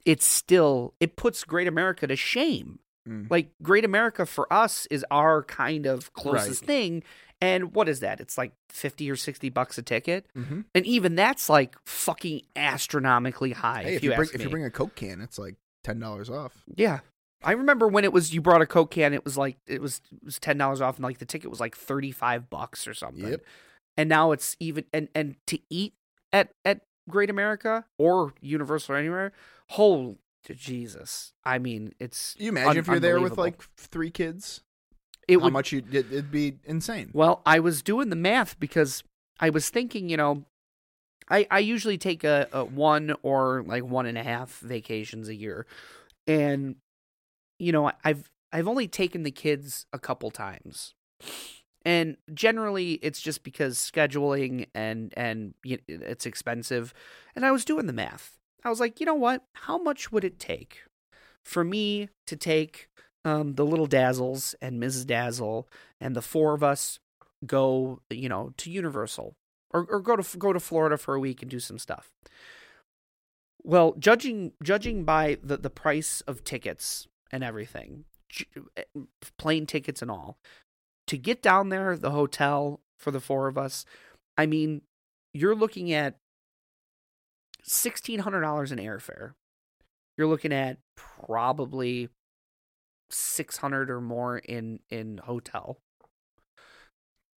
[0.06, 2.78] it's still it puts Great America to shame.
[3.08, 3.30] Mm.
[3.30, 6.66] Like Great America for us is our kind of closest Right.
[6.66, 7.02] thing.
[7.40, 8.20] And what is that?
[8.20, 10.26] It's like 50 or 60 bucks a ticket.
[10.36, 10.64] Mhm.
[10.74, 13.82] And even that's like fucking astronomically high.
[13.82, 15.98] Hey, if, if you, bring ask if you bring a Coke can, it's like ten
[15.98, 16.62] dollars off.
[16.74, 17.00] Yeah.
[17.42, 20.02] I remember when it was you brought a Coke can, it was like it was
[20.12, 22.92] it was ten dollars off and like the ticket was like thirty five bucks or
[22.94, 23.26] something.
[23.30, 23.40] Yep.
[23.96, 25.94] And now it's even and and to eat
[26.32, 29.32] at at Great America or Universal or anywhere,
[29.70, 30.18] whole
[30.54, 31.32] Jesus.
[31.44, 34.62] I mean, it's You imagine un- if you're there with like three kids,
[35.30, 37.10] it how would much you it, it'd be insane.
[37.12, 39.02] Well, I was doing the math because
[39.38, 40.44] I was thinking, you know,
[41.28, 45.34] I I usually take a, a one or like one and a half vacations a
[45.34, 45.66] year,
[46.26, 46.76] and
[47.58, 50.94] you know, I've I've only taken the kids a couple times,
[51.84, 56.92] and generally it's just because scheduling and and you it's expensive,
[57.36, 58.36] and I was doing the math.
[58.64, 59.44] I was like, you know what?
[59.54, 60.82] How much would it take
[61.44, 62.88] for me to take
[63.24, 65.06] um, the little Dazzles and Mrs.
[65.06, 65.68] Dazzle
[66.00, 66.98] and the four of us
[67.46, 69.34] go, you know, to Universal
[69.72, 72.12] or, or go to go to Florida for a week and do some stuff.
[73.62, 78.04] Well, judging judging by the the price of tickets and everything,
[78.76, 78.82] eh,
[79.38, 80.38] plane tickets and all,
[81.06, 83.84] to get down there, the hotel for the four of us,
[84.36, 84.82] I mean,
[85.34, 86.16] you're looking at
[87.62, 89.32] sixteen hundred dollars in airfare.
[90.16, 92.08] You're looking at probably
[93.10, 95.78] six hundred or more in in hotel.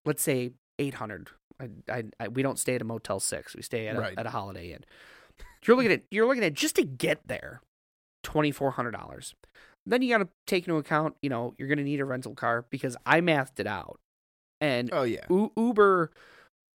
[0.05, 1.29] Let's say eight hundred.
[1.59, 3.55] I, I, I we don't stay at a Motel Six.
[3.55, 4.17] We stay at a, Right.
[4.17, 4.83] at a Holiday Inn.
[5.65, 7.61] You're looking at you're looking at just to get there,
[8.23, 9.35] twenty four hundred dollars.
[9.85, 12.35] Then you got to take into account, you know, you're going to need a rental
[12.35, 13.99] car because I mathed it out,
[14.59, 16.11] and Oh yeah, U- Uber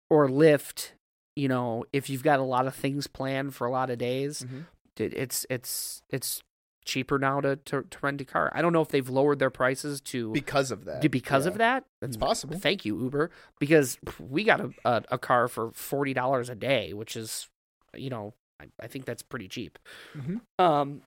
[0.10, 0.92] or Lyft,
[1.36, 4.44] you know, if you've got a lot of things planned for a lot of days,
[4.48, 4.66] Mhm.
[4.98, 6.42] it's it's it's
[6.86, 8.52] cheaper now to, to to rent a car.
[8.56, 11.10] I don't know if they've lowered their prices to because of that.
[11.12, 11.84] because of that.
[12.02, 12.58] It's possible.
[12.60, 16.94] Thank you, Uber, because we got a a, a car for forty dollars a day,
[16.94, 17.50] which is,
[17.96, 19.78] you know, I, I think that's pretty cheap.
[20.16, 20.42] Mhm.
[20.60, 21.02] Um.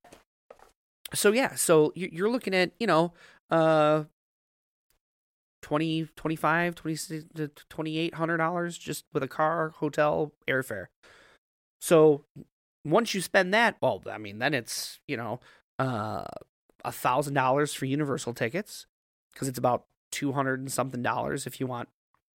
[1.14, 3.12] So yeah, so you- you're looking at you know,
[3.50, 4.04] uh,
[5.62, 10.86] 20 25 26 to 2800 dollars just with a car hotel airfare
[11.80, 12.24] so
[12.84, 15.40] once you spend that well i mean then it's you know
[15.78, 18.86] a thousand dollars for universal tickets
[19.32, 21.88] because it's about 200 and something dollars if you want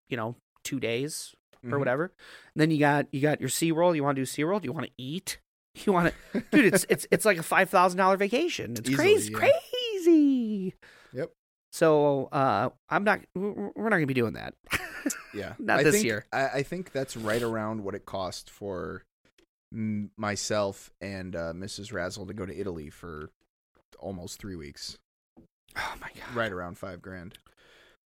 [0.09, 1.79] you know two days or Mhm.
[1.79, 4.73] whatever and then you got you got your SeaWorld you want to do SeaWorld you
[4.73, 5.39] want to eat
[5.75, 8.97] you want to dude it's it's it's like a five thousand dollar vacation it's Easily,
[8.97, 9.39] crazy yeah.
[9.39, 10.75] crazy
[11.15, 11.31] Yep.
[11.73, 14.55] so uh i'm not we're we're not gonna be doing that
[15.35, 16.27] Yeah, Not I this think, year.
[16.33, 19.03] I, I think that's right around what it cost for
[19.73, 21.93] m- myself and uh, Mrs.
[21.93, 23.31] Razzle to go to Italy for
[23.99, 24.99] almost three weeks.
[25.77, 27.39] oh my god Right around five grand.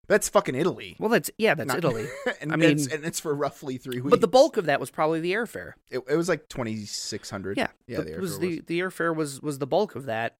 [0.07, 0.95] That's fucking Italy.
[0.99, 2.05] well that's yeah that's Not- italy
[2.41, 4.11] and I mean- it's, and it's for roughly three weeks.
[4.11, 7.29] but the bulk of that was probably the airfare it, it was like twenty six
[7.31, 7.57] hundred.
[7.57, 7.97] Yeah, yeah.
[8.01, 10.35] the, The was airfare the the airfare was was the bulk of that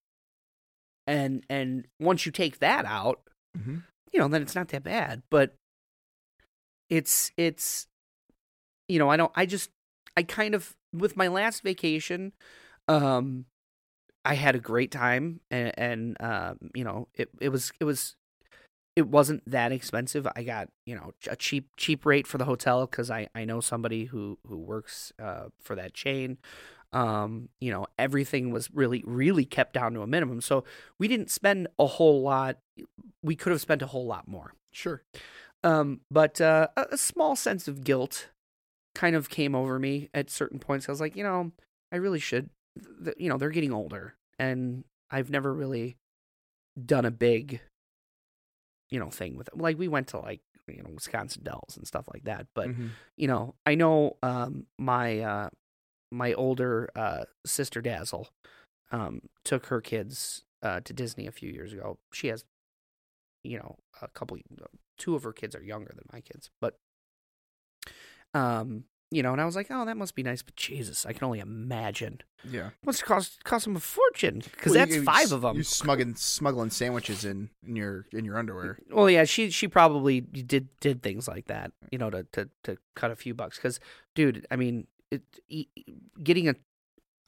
[1.08, 3.22] and and once you take that out
[3.58, 3.82] Mhm.
[4.12, 5.56] you know then it's not that bad but
[6.90, 7.88] it's it's
[8.88, 9.72] you know i don't i just
[10.18, 12.34] i kind of with my last vacation
[12.88, 13.46] um
[14.24, 18.16] i had a great time and, and um you know it it was it was
[18.96, 20.26] it wasn't that expensive.
[20.36, 23.60] I got you know a cheap cheap rate for the hotel because i i know
[23.60, 26.38] somebody who who works uh for that chain.
[26.94, 30.42] Um you know everything was really really kept down to a minimum.
[30.42, 30.64] So
[30.98, 32.58] we didn't spend a whole lot
[33.22, 34.54] we could have spent a whole lot more.
[34.72, 35.04] Sure.
[35.64, 38.30] um, but uh, a small sense of guilt
[38.96, 40.90] kind of came over me at certain points.
[40.90, 41.52] I was like, you know,
[41.92, 42.50] I really should.
[43.18, 45.98] You know, they're getting older, and I've never really
[46.84, 47.62] done a big,
[48.90, 49.58] you know, thing with it.
[49.58, 52.48] Like we went to like you know Wisconsin Dells and stuff like that.
[52.54, 52.92] But Mhm.
[53.16, 55.50] you know, I know um, my uh,
[56.12, 58.30] my older uh, sister Dazzle
[58.92, 61.98] um, took her kids uh, to Disney a few years ago.
[62.14, 62.44] She has,
[63.44, 64.38] you know, a couple,
[64.98, 66.80] two of her kids are younger than my kids, but,
[68.36, 70.42] um, you know, and I was like, oh, that must be nice.
[70.42, 72.20] But Jesus, I can only imagine.
[72.44, 72.72] yeah.
[72.84, 75.56] What's it must cost cost them a fortune because Well, that's you- five of them.
[75.58, 78.78] You smuggling smuggling sandwiches in in your in your underwear.
[78.92, 82.78] Well, yeah, she she probably did did things like that, you know, to to to
[82.96, 83.58] cut a few bucks.
[83.58, 83.80] Because,
[84.16, 85.22] dude, I mean, it,
[86.22, 86.56] getting a,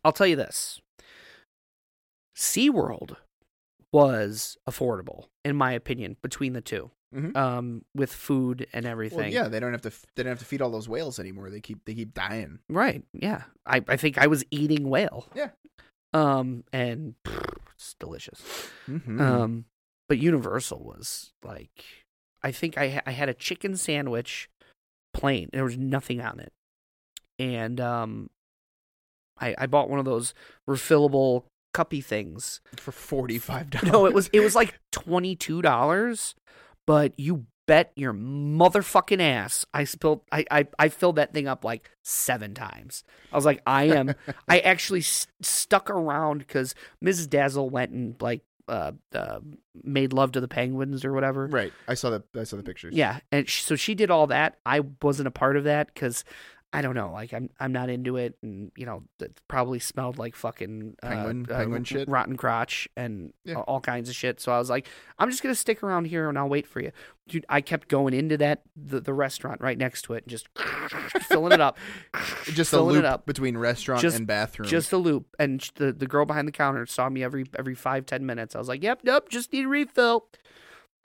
[0.04, 0.82] I'll tell you this,
[2.36, 3.15] SeaWorld
[3.93, 7.36] was affordable in my opinion between the 2 Mhm.
[7.38, 9.17] um, with food and everything.
[9.20, 9.91] Well, yeah, they don't have to.
[10.15, 11.50] They don't have to feed all those whales anymore.
[11.50, 12.60] They keep they keep dying.
[12.70, 13.04] Right.
[13.13, 13.43] Yeah.
[13.65, 15.28] I, I think I was eating whale.
[15.34, 15.50] Yeah.
[16.13, 18.41] Um, and pfft, it's delicious.
[18.89, 19.22] Mm-hmm.
[19.22, 19.65] Um,
[20.10, 21.84] but Universal was like,
[22.43, 24.50] I think I ha- I had a chicken sandwich,
[25.13, 25.50] plain.
[25.54, 26.52] There was nothing on it,
[27.39, 28.30] and um,
[29.39, 30.34] I I bought one of those
[30.67, 31.43] refillable
[31.74, 32.60] cuppy things.
[32.78, 33.91] for forty five dollars.
[33.91, 36.36] No, it was it was like twenty two dollars,
[36.88, 41.63] but you bet your motherfucking ass I spilled I, I I filled that thing up
[41.63, 43.04] like seven times.
[43.32, 44.15] I was like, I am.
[44.47, 47.30] I actually st- stuck around because Mrs.
[47.30, 49.39] Dazzle went and like uh, uh
[49.84, 51.47] made love to the penguins or whatever.
[51.47, 51.74] right.
[51.88, 52.95] I saw the I saw the pictures.
[52.95, 54.57] Yeah, and sh- so she did all that.
[54.66, 56.24] I wasn't a part of that because
[56.74, 60.18] I don't know, like I'm I'm not into it, and you know, it probably smelled
[60.18, 62.09] like fucking uh, Penguin- uh, penguin shit?
[62.09, 63.55] rotten crotch, and Yeah.
[63.55, 64.41] all- kinds of shit.
[64.41, 64.88] So I was like,
[65.18, 66.91] I'm just gonna stick around here and I'll wait for you,
[67.30, 67.45] dude.
[67.47, 70.49] I kept going into that the, the restaurant right next to it and just
[71.30, 71.78] filling it up,
[72.45, 74.68] Just a filling loop it up, between restaurant Just- and bathroom.
[74.68, 75.26] just a loop.
[75.39, 78.55] And the the girl behind the counter saw me every every five ten minutes.
[78.55, 80.28] I was like, yep, yep, just need a refill.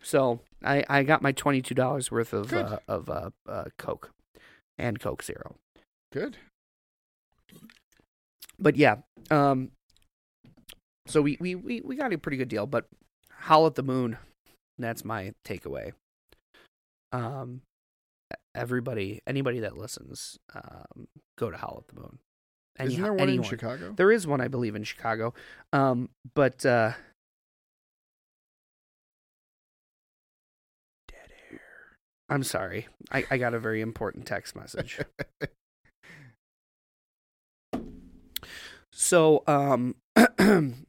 [0.03, 4.11] So I I got my twenty two dollars worth of uh, of uh, uh, Coke
[4.83, 5.55] and Coke Zero.
[6.13, 6.37] good.
[8.59, 8.97] But yeah,
[9.31, 9.71] um,
[11.07, 12.67] so we, we, we, we got a pretty good deal.
[12.67, 12.87] But
[13.31, 14.19] Howl at the Moon,
[14.79, 15.93] that's my takeaway.
[17.13, 17.63] Um,
[18.55, 21.09] everybody, anybody that listens, um,
[21.39, 22.19] go to Howl at the Moon.
[22.79, 23.45] Any- Isn't there one anyone.
[23.45, 23.93] in Chicago?
[23.97, 25.35] There is one, I believe, in Chicago.
[25.73, 26.93] Um, but uh,
[32.33, 35.01] I'm sorry, I, I got a very important text message.
[38.91, 39.97] so um,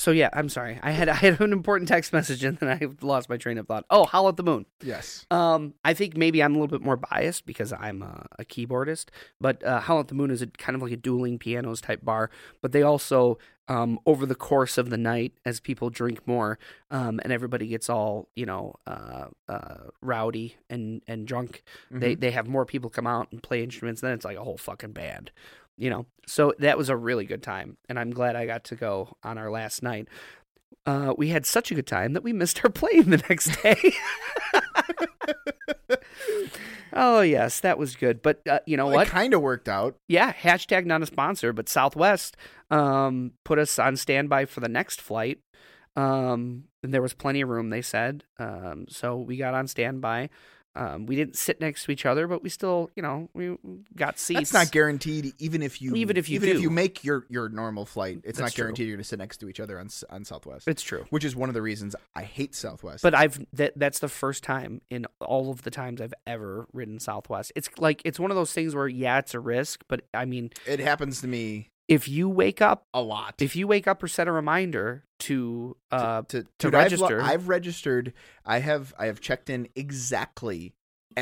[0.00, 0.80] So yeah, I'm sorry.
[0.82, 3.66] I had I had an important text message and then I lost my train of
[3.66, 3.84] thought.
[3.90, 4.64] Oh, Howl at the Moon.
[4.82, 5.26] Yes.
[5.30, 9.06] Um, I think maybe I'm a little bit more biased because I'm a, a keyboardist,
[9.40, 12.02] but uh, Howl at the Moon is a kind of like a dueling pianos type
[12.02, 12.30] bar.
[12.62, 13.36] But they also,
[13.68, 16.58] um, over the course of the night, as people drink more,
[16.90, 22.20] um, and everybody gets all you know, uh, uh, rowdy and and drunk, they Mhm.
[22.20, 24.02] they have more people come out and play instruments.
[24.02, 25.30] And Then it's like a whole fucking band,
[25.80, 26.06] you know.
[26.26, 29.38] So that was a really good time, and I'm glad I got to go on
[29.38, 30.06] our last night.
[30.86, 33.94] Uh, we had such a good time that we missed our plane the next day.
[36.92, 38.22] oh yes, that was good.
[38.22, 39.08] But uh, you know Well, what?
[39.08, 39.96] Kind of worked out.
[40.08, 42.36] Yeah, hashtag not a sponsor, but Southwest
[42.70, 45.38] um, put us on standby for the next flight.
[45.96, 48.24] Um, and there was plenty of room, they said.
[48.38, 50.30] Um, so we got on standby.
[50.76, 53.56] Um, we didn't sit next to each other, but we still, you know, we
[53.96, 54.38] got seats.
[54.38, 55.34] That's not guaranteed.
[55.38, 58.38] Even if you Even if you even if you make your your normal flight, it's
[58.38, 58.64] That's not true.
[58.64, 60.68] guaranteed you're going to sit next to each other on on Southwest.
[60.68, 61.06] It's true.
[61.10, 63.02] which is one of the reasons I hate Southwest.
[63.02, 67.00] But I've that that's the first time in all of the times I've ever ridden
[67.00, 67.52] Southwest.
[67.56, 70.50] It's like it's one of those things where yeah, it's a risk, but I mean,
[70.66, 73.34] it happens to me if you wake up, a lot.
[73.40, 77.20] if you wake up or set a reminder to uh to, to I've register.
[77.20, 78.12] I've, registered.
[78.46, 80.72] I have I have checked in exactly.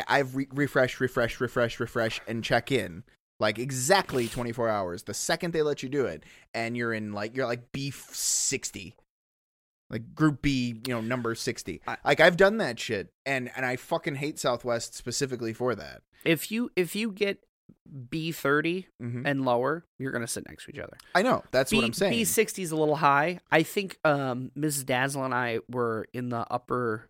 [0.07, 3.03] I've re- refresh, refresh, refresh, refresh, and check in
[3.41, 5.03] like exactly 24 hours.
[5.05, 8.95] The second they let you do it, and you're in like you're like B 60,
[9.91, 11.81] like Group B, you know, number 60.
[11.87, 16.03] I- like I've done that shit, and and I fucking hate Southwest specifically for that.
[16.25, 17.39] if you if you get
[18.11, 20.97] B thirty hmm and lower, you're gonna sit next to each other.
[21.14, 22.12] I know that's B, what I'm saying.
[22.12, 23.41] B sixty is a little high.
[23.51, 24.85] I think um, Mrs.
[24.87, 27.09] Dazzle and I were in the upper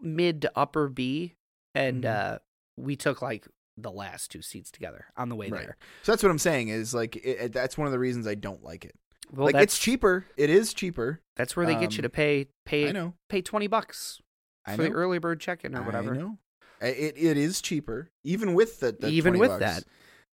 [0.00, 1.34] mid to upper B,
[1.74, 2.34] and Mhm.
[2.34, 2.38] uh,
[2.76, 5.62] we took like the last two seats together on the way Right.
[5.62, 5.76] there.
[6.02, 8.34] so that's what I'm saying is like it, it- that's one of the reasons I
[8.34, 8.94] don't like it.
[9.32, 10.26] Well, like it's cheaper.
[10.36, 11.20] It is cheaper.
[11.36, 13.14] that's where they get you um, to pay pay I know.
[13.28, 14.20] pay twenty bucks
[14.66, 14.88] I for know.
[14.88, 16.14] the early bird check-in or whatever.
[16.14, 16.38] I know.
[16.82, 19.60] I- It it is cheaper, even with the, the Even with bucks.
[19.60, 19.84] that.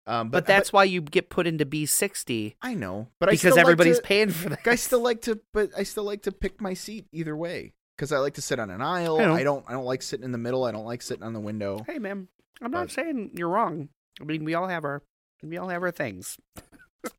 [0.06, 3.08] Um, But, but, that's why you get put into B sixty I know.
[3.18, 4.66] But I because still like everybody's to- paying for that.
[4.66, 8.12] I still like to, but I still like to pick my seat either way because
[8.12, 9.18] I like to sit on an aisle.
[9.18, 9.40] I.
[9.40, 9.64] I don't.
[9.68, 10.64] I don't like sitting in the middle.
[10.64, 11.82] I don't like sitting on the window.
[11.86, 12.28] Hey, man,
[12.60, 13.88] I'm not But- saying you're wrong.
[14.20, 15.02] I mean, we all have our
[15.42, 16.36] we all have our things.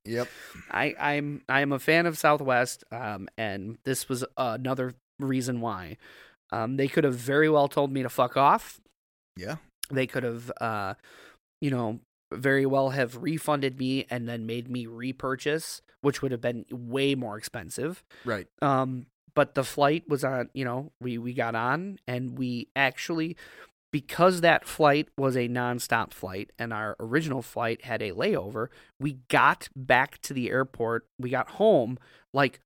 [0.04, 0.28] Yep.
[0.72, 5.98] I, I'm I'm a fan of Southwest, um, and this was another reason why.
[6.52, 8.80] Um, they could have very well told me to fuck off.
[9.36, 9.56] Yeah.
[9.90, 10.96] They could have, uh,
[11.62, 12.00] you know,
[12.34, 17.16] very well have refunded me and then made me repurchase, which would have been way
[17.16, 18.04] more expensive.
[18.24, 18.48] Right.
[18.62, 23.36] Um, but the flight was on, you know, we, we got on and we actually,
[23.92, 28.68] because that flight was a nonstop flight and our original flight had a layover,
[29.00, 31.06] we got back to the airport.
[31.20, 31.98] We got home
[32.34, 32.60] like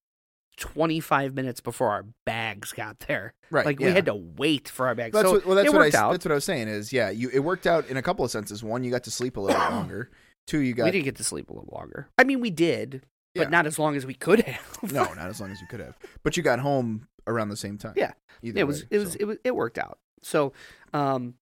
[0.60, 3.34] 25 minutes before our bags got there.
[3.50, 3.66] Right.
[3.66, 3.88] Like yeah.
[3.88, 5.14] we had to wait for our bags.
[5.14, 5.86] That's so what, well, that's what I.
[5.86, 6.12] worked s- out.
[6.12, 6.68] That's what I was saying.
[6.68, 7.30] Is yeah, you.
[7.34, 8.64] It worked out in a couple of senses.
[8.64, 10.12] One, you got to sleep a little longer.
[10.46, 12.08] Two, you got we didn't get to sleep a little longer.
[12.18, 13.04] I mean, we did,
[13.34, 13.44] Yeah.
[13.44, 14.78] but not as long as we could have.
[14.92, 15.98] no, not as long as you could have.
[16.24, 17.94] But you got home around the same time.
[17.96, 18.14] Yeah.
[18.42, 19.18] Either it was way, it was so.
[19.20, 20.00] it was it worked out.
[20.22, 20.54] So,
[20.94, 21.36] um,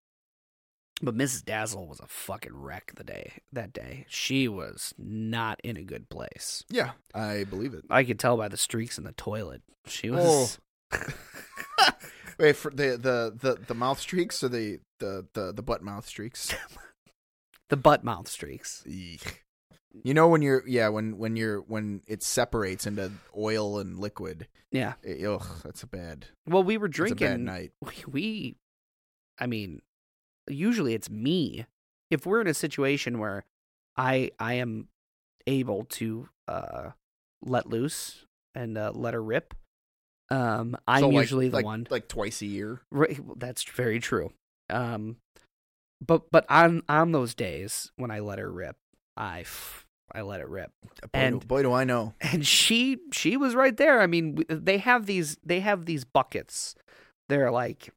[1.01, 1.45] but Mrs.
[1.45, 4.05] Dazzle was a fucking wreck the day that day.
[4.09, 6.63] She was not in a good place.
[6.69, 7.85] Yeah, I believe it.
[7.89, 9.61] I could tell by the streaks in the toilet.
[9.85, 10.15] She oh.
[10.15, 10.59] was.
[12.39, 16.07] Wait for the, the the the mouth streaks or the the the, the butt mouth
[16.07, 16.53] streaks.
[17.69, 18.81] The butt mouth streaks.
[18.87, 19.43] Eek.
[20.03, 24.47] You know when you're yeah when when you're when it separates into oil and liquid.
[24.71, 24.93] Yeah.
[25.03, 26.27] It, ugh, that's a bad.
[26.47, 27.45] Well, we were That's a bad drinking.
[27.45, 27.71] night.
[27.81, 28.55] We, we,
[29.39, 29.81] I mean,
[30.49, 31.65] usually it's me.
[32.09, 33.43] If we're in a situation where
[33.95, 34.87] I I am
[35.45, 36.91] able to uh
[37.43, 38.25] let loose
[38.55, 39.53] and uh, let her rip,
[40.31, 41.87] um, I'm So, like- usually the like, one.
[41.89, 42.81] like twice a year.
[42.91, 44.33] Right, that's very true.
[44.69, 45.17] Um,
[46.05, 48.75] but but on on those days when I let her rip,
[49.15, 50.71] I f- I let it rip,
[51.01, 52.13] Boy, And- do, boy do I know.
[52.21, 54.01] and she she was right there.
[54.01, 56.75] I mean, they have these they have these buckets.
[57.29, 57.89] They're like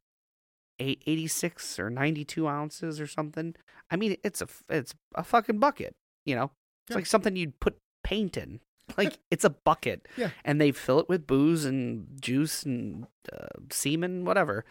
[0.81, 3.55] 86 or ninety two ounces or something.
[3.89, 5.93] I mean, it's a it's a fucking bucket.
[6.25, 6.51] You know,
[6.87, 6.95] it's Yeah.
[6.95, 8.59] like something you'd put paint in.
[8.97, 10.31] Like it's a bucket, Yeah.
[10.43, 14.65] and they fill it with booze and juice and uh, semen, whatever.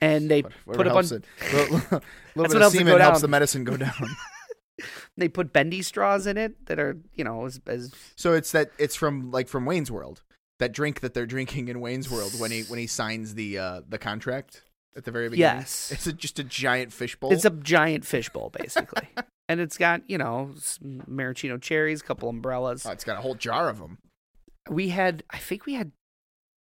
[0.00, 1.12] And they What- put a bunch.
[1.12, 1.24] it.
[1.52, 2.00] A little,
[2.54, 3.92] bit of semen helps the medicine go down.
[5.18, 8.70] They put bendy straws in it that are you know as, as so it's that
[8.78, 10.22] it's from like from Wayne's World.
[10.58, 13.80] That drink that they're drinking in Wayne's World when he when he signs the uh
[13.88, 14.62] the contract
[14.96, 15.58] at the very beginning.
[15.60, 15.90] Yes.
[16.06, 17.32] It's just a giant fishbowl.
[17.32, 19.08] It's a giant fishbowl, basically.
[19.48, 22.84] and it's got, you know, some maraschino cherries, a couple umbrellas.
[22.86, 23.98] Oh, it's got a whole jar of them.
[24.68, 25.92] We had, I think we had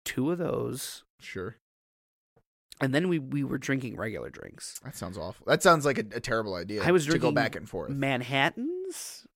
[0.04, 1.56] two of those, Sure.
[2.80, 4.78] and then we we were drinking regular drinks.
[4.84, 5.46] That sounds awful.
[5.46, 6.82] That sounds like a, a terrible idea.
[6.84, 7.90] I was to go drinking back and forth.
[7.90, 9.26] Manhattans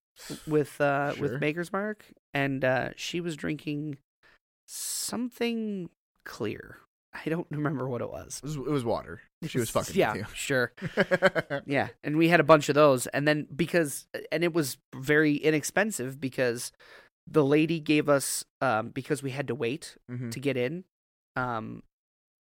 [0.46, 1.22] with uh Sure.
[1.22, 3.96] with Maker's Mark, and uh, she was drinking
[4.66, 5.88] something
[6.24, 6.78] clear.
[7.12, 8.40] I don't remember what it was.
[8.42, 9.20] It was, it was water.
[9.46, 10.72] She was fucking yeah, sure.
[11.66, 15.34] Yeah, and we had a bunch of those, and then because and it was very
[15.36, 16.72] inexpensive because
[17.30, 20.30] the lady gave us um because we had to wait Mhm.
[20.32, 20.84] to get in,
[21.36, 21.82] um,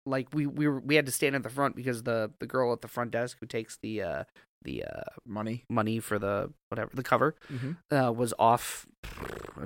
[0.06, 2.72] like we we were we had to stand at the front because the the girl
[2.72, 4.24] at the front desk who takes the uh
[4.62, 5.64] the uh Money.
[5.68, 7.94] money for the whatever the cover Mm-hmm.
[7.94, 8.86] uh, was off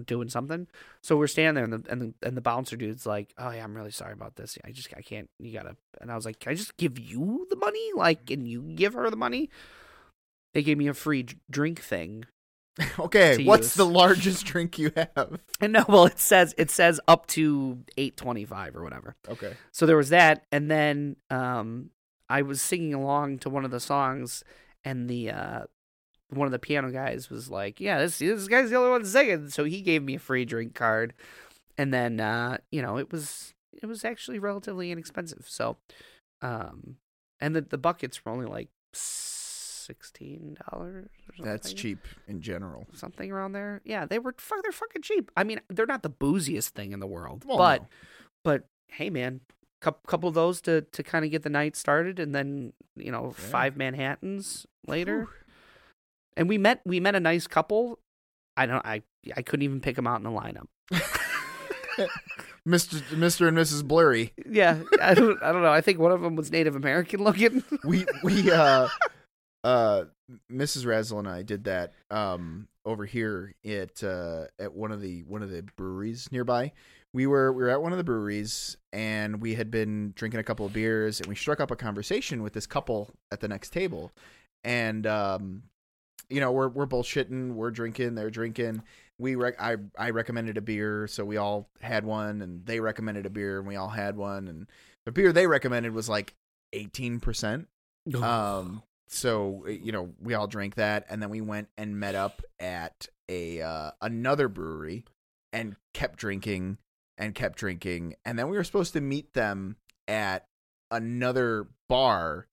[0.07, 0.67] doing something.
[1.03, 3.63] So we're standing there, and the and the, and the bouncer dude's like, "Oh yeah,
[3.65, 4.59] I'm really sorry about this.
[4.65, 5.29] I just I can't.
[5.39, 7.91] You gotta." And I was like, "Can I just give you the money?
[7.95, 9.51] Like, can you give her the money?"
[10.55, 12.25] They gave me a free drink thing.
[12.99, 13.75] Okay, what's use.
[13.75, 15.39] the largest drink you have?
[15.61, 19.15] And no, well, it says it says up to eight twenty five or whatever.
[19.29, 19.53] Okay.
[19.73, 21.91] So there was that, and then um,
[22.31, 24.43] I was singing along to one of the songs,
[24.85, 25.63] and the uh,
[26.31, 29.49] one of the piano guys was like, "Yeah, this this guy's the only one singing,"
[29.51, 31.15] so he gave me a free drink card,
[31.79, 35.45] and then uh, you know it was it was actually relatively inexpensive.
[35.49, 35.77] So,
[36.41, 36.97] um,
[37.41, 41.09] and the the buckets were only like sixteen dollars.
[41.43, 42.87] That's cheap in general.
[42.93, 43.81] Something around there.
[43.85, 44.63] Yeah, they were fuck.
[44.63, 45.31] They're fucking cheap.
[45.37, 47.89] I mean, they're not the booziest thing in the world, Well, but no.
[48.45, 49.41] but hey man
[49.83, 53.13] couple, couple of those to to kind of get the night started and then you
[53.13, 53.33] know Yeah.
[53.51, 55.29] five manhattans later
[56.37, 57.99] and we met we met a nice couple
[58.57, 59.03] i don't i
[59.37, 60.67] i couldn't even pick them out in the lineup
[62.67, 63.01] Mr.
[63.11, 63.49] Mr.
[63.49, 63.85] and Mrs.
[63.85, 64.33] Blurry.
[64.49, 67.63] yeah i don't i don't know i think one of them was native american looking
[67.85, 68.89] We we uh
[69.65, 70.05] uh
[70.51, 70.87] Mrs.
[70.87, 75.43] Razzle and I did that um over here at uh at one of the one
[75.43, 76.73] of the breweries nearby.
[77.15, 80.45] We were we were at one of the breweries and we had been drinking a
[80.45, 83.71] couple of beers and we struck up a conversation with this couple at the next
[83.71, 84.13] table.
[84.65, 85.63] And um
[86.31, 88.83] you know, we're we're bullshitting, we're drinking, they're drinking.
[89.19, 93.27] We rec- I I recommended a beer, so we all had one and they recommended
[93.27, 94.67] a beer and we all had one and
[95.05, 96.35] the beer they recommended was like
[96.75, 97.67] 18%.
[98.23, 102.43] Um, so you know, we all drank that, and then we went and met up
[102.59, 105.05] at a uh, another brewery,
[105.53, 106.79] and kept drinking
[107.23, 109.77] and kept drinking, and then we were supposed to meet them
[110.09, 110.45] at
[110.91, 112.49] another bar,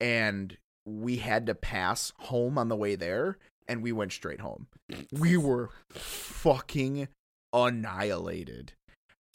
[0.00, 0.56] and
[0.86, 4.68] we had to pass home on the way there, and we went straight home.
[5.10, 7.08] We were fucking
[7.52, 8.74] annihilated.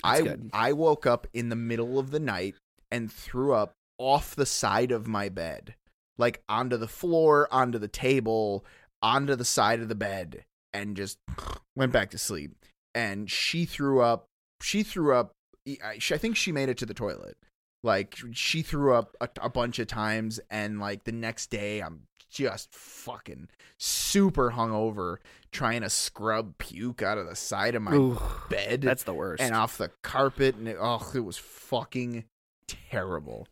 [0.05, 0.49] That's I good.
[0.53, 2.55] I woke up in the middle of the night
[2.89, 5.75] and threw up off the side of my bed,
[6.17, 8.63] like onto the floor, onto the table,
[9.01, 11.17] onto the side of the bed, and just
[11.75, 12.55] went back to sleep.
[12.95, 14.27] And she threw up.
[14.61, 15.31] She threw up.
[15.67, 17.37] I I think she made it to the toilet.
[17.83, 22.03] Like she threw up a, a bunch of times, and like the next day, I'm
[22.29, 23.47] just fucking
[23.77, 25.17] super hungover,
[25.51, 29.41] trying to scrub puke out of the side of my Ooh, bed that's the worst
[29.41, 32.25] and off the carpet and it, oh it was fucking
[32.67, 33.47] terrible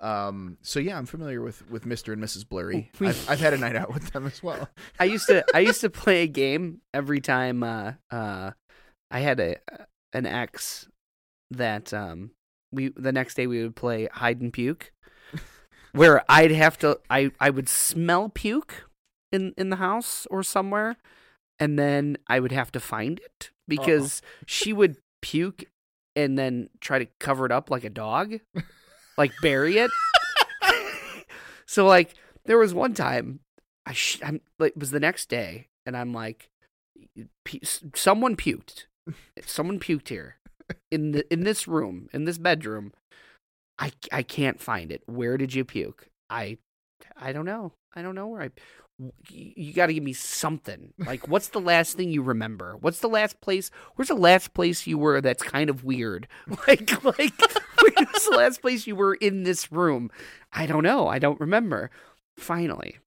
[0.00, 3.58] um so yeah i'm familiar with with mr and mrs blurry I've, I've had a
[3.58, 4.68] night out with them as well
[5.00, 8.50] I used to I used to play a game every time uh uh
[9.10, 9.56] I had a
[10.16, 10.88] an ex
[11.50, 12.30] that um
[12.72, 14.92] we the next day we would play hide and puke
[15.92, 18.84] where I'd have to I I would smell puke
[19.30, 20.96] in in the house or somewhere
[21.58, 25.64] and then I would have to find it because she would puke
[26.14, 28.40] and then try to cover it up like a dog
[29.18, 29.90] like bury it.
[31.68, 32.14] So like
[32.44, 33.40] there was one time
[33.84, 36.48] I sh- I'm like it was the next day, and I'm like,
[37.44, 37.60] pu-
[37.94, 38.86] someone puked,
[39.44, 40.36] someone puked here
[40.90, 42.92] in the in this room in this bedroom.
[43.78, 45.02] I I can't find it.
[45.06, 46.08] Where did you puke?
[46.30, 46.58] I
[47.16, 47.72] I don't know.
[47.94, 48.50] I don't know where I.
[49.30, 50.94] You, you got to give me something.
[50.98, 52.76] Like, what's the last thing you remember?
[52.80, 53.70] What's the last place?
[53.94, 56.28] Where's the last place you were that's kind of weird?
[56.66, 57.32] Like, like,
[57.80, 60.10] where's the last place you were in this room?
[60.52, 61.06] I don't know.
[61.08, 61.90] I don't remember.
[62.38, 62.98] Finally,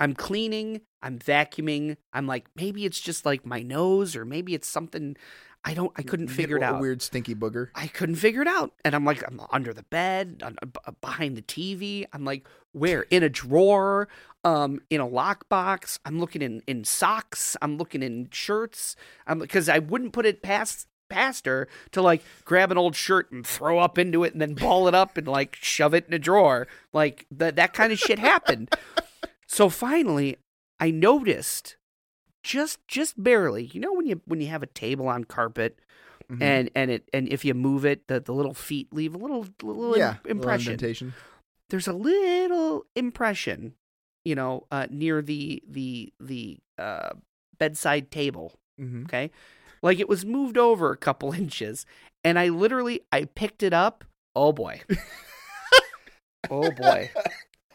[0.00, 1.96] I'm cleaning, I'm vacuuming.
[2.12, 5.16] I'm like, maybe it's just like my nose, or maybe it's something
[5.62, 6.80] I don't, I couldn't figure it a out.
[6.80, 8.72] weird stinky booger I couldn't figure it out.
[8.82, 12.06] And I'm like, I'm under the bed, on, b- behind the TV.
[12.14, 13.02] I'm like, where?
[13.10, 14.08] In a drawer,
[14.42, 15.98] um, in a lockbox.
[16.06, 17.58] I'm looking in, in socks.
[17.60, 18.96] I'm looking in shirts.
[19.26, 23.30] I'm because I wouldn't put it past past her to like grab an old shirt
[23.32, 26.14] and throw up into it and then ball it up and like shove it in
[26.14, 26.68] a drawer.
[26.94, 28.70] Like that that kind of shit happened.
[29.50, 30.36] So finally,
[30.78, 31.76] I noticed
[32.44, 33.64] just just barely.
[33.64, 35.80] You know when you when you have a table on carpet
[36.30, 36.40] Mhm.
[36.40, 39.44] and and it and if you move it, the the little feet leave a little
[39.60, 40.76] little yeah, im- impression.
[40.76, 41.10] Little.
[41.68, 43.74] There's a little impression,
[44.24, 47.10] you know, uh, near the the the uh,
[47.58, 48.54] bedside table.
[48.78, 49.32] hmm Okay,
[49.82, 51.86] like it was moved over a couple inches,
[52.22, 54.04] and I literally I picked it up.
[54.36, 54.80] Oh boy.
[56.50, 57.10] oh boy.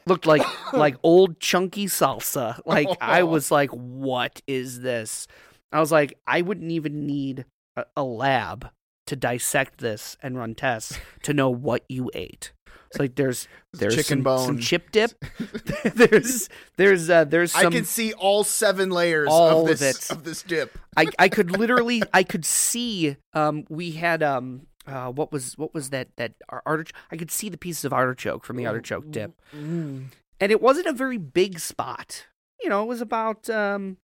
[0.07, 0.43] Looked like
[0.73, 2.59] like old chunky salsa.
[2.65, 5.27] Like I was like, what is this?
[5.71, 7.45] I was like, I wouldn't even need
[7.75, 8.69] a, a lab
[9.07, 12.51] to dissect this and run tests to know what you ate.
[12.89, 14.45] It's like there's there's chicken some, bone.
[14.45, 15.11] some chip dip.
[15.83, 20.09] there's there's uh, there's some I can see all seven layers All of of this
[20.09, 20.15] it.
[20.15, 20.77] of this dip.
[20.95, 25.73] I I could literally I could see um we had um uh what was what
[25.73, 29.11] was that that ar- artichoke I could see the pieces of artichoke from the artichoke
[29.11, 29.39] dip.
[29.55, 30.05] Mm.
[30.39, 32.27] and it wasn't a very big spot.
[32.61, 33.97] You know it was about um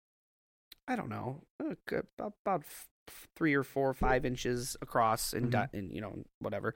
[0.88, 5.50] I don't know about about f- f- three or four or five inches across and
[5.52, 6.74] di- and you know whatever.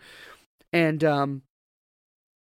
[0.73, 1.43] And um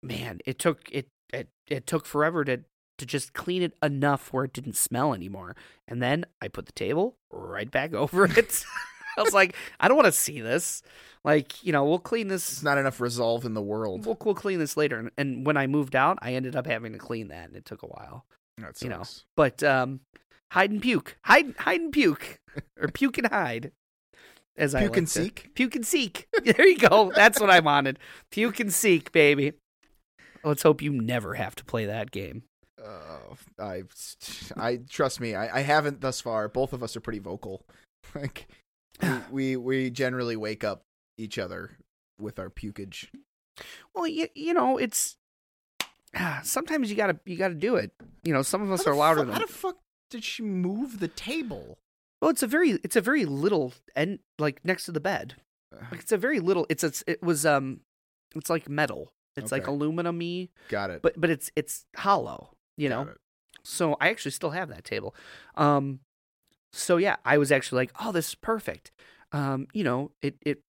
[0.02, 2.62] man it took it it it took forever to
[3.00, 5.56] to just clean it enough where it didn't smell anymore.
[5.88, 8.64] And then I put the table right back over it.
[9.18, 10.82] I was like, I don't want to see this.
[11.24, 12.52] Like, you know, we'll clean this.
[12.52, 14.06] It's not enough resolve in the world.
[14.06, 14.98] We'll, we'll clean this later.
[14.98, 17.66] And, and when I moved out, I ended up having to clean that, and it
[17.66, 18.26] took a while.
[18.58, 19.04] That you know.
[19.36, 20.02] But um,
[20.52, 22.40] hide and puke, hide, hide and puke,
[22.82, 23.72] or puke and hide,
[24.58, 25.52] as I Puke like and to- seek?
[25.56, 26.28] Puke and seek.
[26.44, 27.12] There you go.
[27.16, 28.00] That's what I wanted.
[28.32, 29.54] Puke and seek, baby.
[30.44, 32.44] Let's hope you never have to play that game.
[32.84, 33.84] Uh, I,
[34.58, 35.36] I trust me.
[35.36, 36.50] I, I haven't thus far.
[36.50, 37.64] Both of us are pretty vocal.
[38.14, 38.48] Like
[39.02, 40.86] we, we we generally wake up
[41.18, 41.78] each other
[42.20, 43.08] with our pukage.
[43.94, 45.18] Well, you, you know, it's
[46.16, 47.92] ah, sometimes you gotta you gotta do it.
[48.24, 49.34] You know, some of us How are louder fu- than.
[49.34, 49.78] How the fuck
[50.10, 51.80] did she move the table?
[52.22, 55.36] Well, it's a very it's a very little and like next to the bed.
[55.92, 56.66] Like it's a very little.
[56.70, 57.82] It's it's it was um,
[58.36, 59.12] it's like metal.
[59.36, 59.72] It's like Okay.
[59.72, 61.02] aluminum-y, Got it.
[61.02, 62.52] but but it's it's hollow.
[62.78, 63.18] You know, it.
[63.64, 65.16] so I actually still have that table.
[65.56, 66.00] Um,
[66.74, 68.92] so yeah, I was actually like, oh, this is perfect.
[69.32, 70.62] Um, you know, it it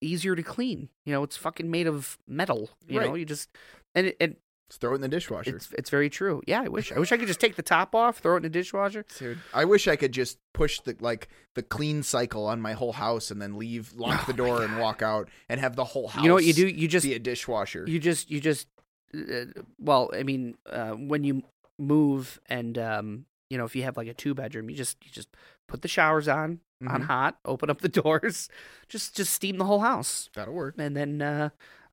[0.00, 0.88] easier to clean.
[1.04, 2.70] You know, it's fucking made of metal.
[2.86, 3.48] You know, you just
[3.94, 4.36] and it, and
[4.68, 5.56] Just throw it in the dishwasher.
[5.56, 6.42] it's it's very true.
[6.46, 8.42] Yeah, I wish I wish I could just take the top off, throw it in
[8.44, 9.04] the dishwasher.
[9.18, 12.92] Dude, I wish I could just push the like the clean cycle on my whole
[12.92, 15.84] house and then leave, lock the Oh my door, and walk out and have the
[15.84, 16.22] whole house.
[16.22, 16.68] You know what you do?
[16.68, 17.84] You just be a dishwasher.
[17.88, 18.68] you just you just
[19.14, 19.46] uh,
[19.78, 21.42] well, I mean, uh, when you
[21.78, 25.10] move and um, you know, if you have like a two bedroom, you just you
[25.10, 25.28] just
[25.68, 27.06] put the showers on on Mhm.
[27.06, 28.48] hot, open up the doors,
[28.88, 30.74] just just steam the whole house, That'll work.
[30.78, 31.50] and then uh,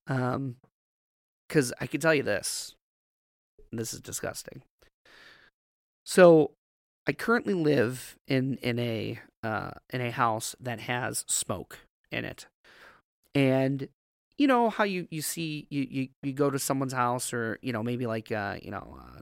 [0.07, 0.57] um,
[1.47, 2.75] because I can tell you this,
[3.71, 4.61] this is disgusting.
[6.05, 6.51] So,
[7.07, 11.79] I currently live in in a uh in a house that has smoke
[12.11, 12.47] in it,
[13.33, 13.87] and
[14.37, 17.73] you know how you you see you you, you go to someone's house or you
[17.73, 19.21] know maybe like uh you know uh,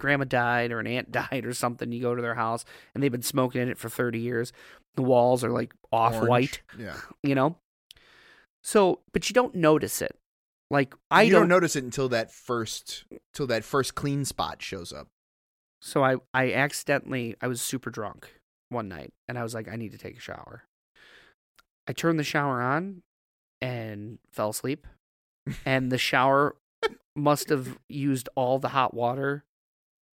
[0.00, 3.12] grandma died or an aunt died or something you go to their house and they've
[3.12, 4.52] been smoking in it for 30 years.
[4.96, 6.96] The walls are like off white Yeah.
[7.22, 7.56] you know?
[8.62, 10.16] So but you don't notice it.
[10.70, 14.62] Like i you don't, don't notice it until that first till that first clean spot
[14.62, 15.08] shows up.
[15.82, 18.34] so i i accidentally i was super drunk
[18.68, 20.64] one night and i was like i need to take a shower.
[21.88, 23.02] I turned the shower on
[23.60, 24.86] and fell asleep.
[25.66, 26.54] And the shower
[27.16, 29.44] must have used all the hot water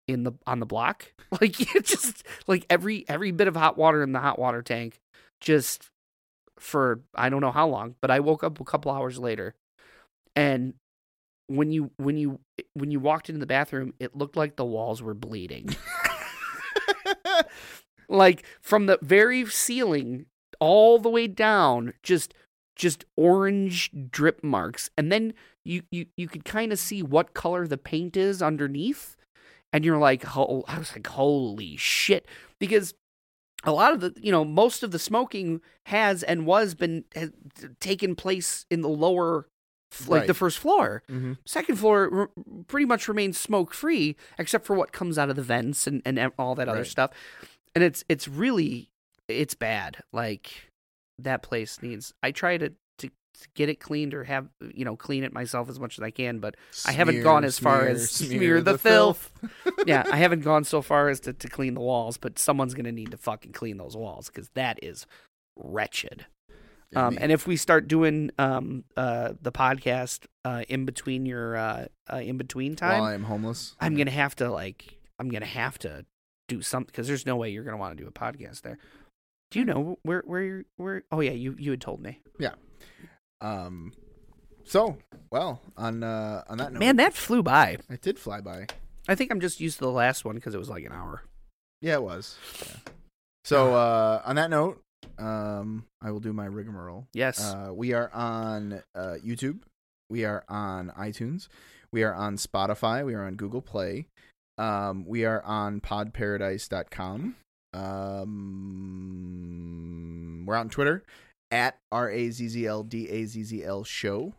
[0.06, 1.12] in the on the block.
[1.40, 5.00] Like it just like every every bit of hot water in the hot water tank
[5.40, 5.90] just
[6.56, 9.54] for i don't know how long but i woke up a couple hours later.
[10.36, 10.74] And
[11.48, 12.38] when you when you
[12.74, 15.74] when you walked into the bathroom it looked like the walls were bleeding.
[18.08, 20.26] Like from the very ceiling
[20.60, 22.34] all the way down just
[22.74, 24.90] just orange drip marks.
[24.96, 25.34] And then
[25.64, 29.16] you you, you could kind of see what color the paint is underneath
[29.76, 32.26] and you're like ho- i was like holy shit
[32.58, 32.94] because
[33.64, 37.30] a lot of the you know most of the smoking has and was been has
[37.80, 39.46] taken place in the lower
[40.08, 40.26] like Right.
[40.26, 41.34] the first floor mm-hmm.
[41.46, 42.30] second floor r-
[42.66, 46.32] pretty much remains smoke free except for what comes out of the vents and, and
[46.38, 46.86] all that other Right.
[46.86, 47.10] stuff
[47.74, 48.88] and it's it's really
[49.28, 50.70] it's bad like
[51.18, 52.72] that place needs i try to
[53.54, 56.38] get it cleaned or have you know clean it myself as much as i can
[56.38, 56.56] but
[56.86, 59.32] I haven't gone as far as smear the filth.
[59.86, 62.92] yeah i haven't gone so far as to, to clean the walls but someone's gonna
[62.92, 65.06] need to fucking clean those walls because that is
[65.56, 66.26] wretched
[66.94, 71.86] um, and if we start doing um, uh, the podcast uh, in between your uh,
[72.12, 75.78] uh, in between time, while I'm homeless, I'm gonna have to like I'm gonna have
[75.80, 76.06] to
[76.48, 78.78] do something because there's no way you're gonna want to do a podcast there.
[79.50, 81.02] Do you know where where you're, where?
[81.10, 82.20] Oh yeah, you you had told me.
[83.40, 83.92] Um,
[84.64, 84.96] so
[85.30, 87.78] well on uh on that note, Man, that flew by.
[87.90, 88.66] it did fly by.
[89.08, 91.22] I think I'm just used to the last one because it was like an hour.
[91.80, 92.36] Yeah, it was.
[92.66, 92.92] Yeah.
[93.44, 94.82] So uh on that note,
[95.18, 97.06] um, I will do my rigmarole.
[97.12, 97.40] Yes.
[97.40, 99.60] Uh, we are on uh, YouTube.
[100.10, 101.48] We are on iTunes.
[101.92, 103.04] We are on Spotify.
[103.04, 104.08] We are on Google Play.
[104.58, 107.36] Um, we are on podparadise.com.
[108.76, 111.02] Um, we're out on Twitter
[111.50, 114.34] at R A Z Z L D A Z Z L show.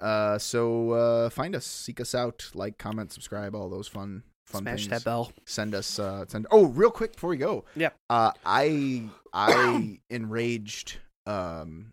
[0.00, 4.62] Uh, so uh, find us, seek us out, like, comment, subscribe, all those fun, fun
[4.62, 5.32] Smash things that bell.
[5.46, 7.88] send us uh send oh real quick before we go Yeah.
[8.10, 11.92] uh i i enraged um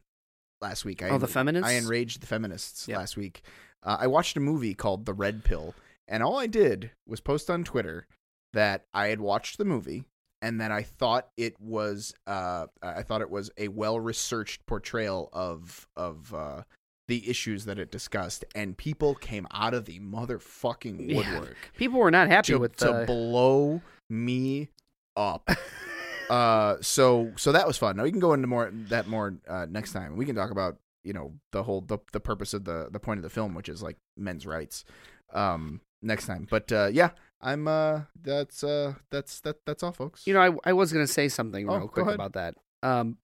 [0.61, 1.67] last week i Oh, the feminists.
[1.67, 2.97] i enraged the feminists Yeah.
[2.99, 3.41] last week
[3.81, 5.73] uh, i watched a movie called the red pill
[6.07, 8.05] and all i did was post on twitter
[8.53, 10.03] that i had watched the movie
[10.43, 15.29] and that i thought it was uh i thought it was a well researched portrayal
[15.33, 16.61] of of uh
[17.07, 21.17] the issues that it discussed and people came out of the motherfucking Yeah.
[21.17, 24.69] woodwork People were not happy to, with to blow me
[25.17, 25.49] up.
[26.29, 27.97] uh, so so that was fun.
[27.97, 30.15] Now we can go into more that more uh, next time.
[30.15, 33.17] We can talk about you know the whole the the purpose of the the point
[33.19, 34.85] of the film, which is like men's rights.
[35.33, 36.47] Um, next time.
[36.49, 37.11] But uh, yeah,
[37.43, 40.25] I'm uh that's uh that's that that's all, folks.
[40.25, 42.55] You know, I I was gonna say something Oh, real go quick about that.
[42.81, 43.17] Um,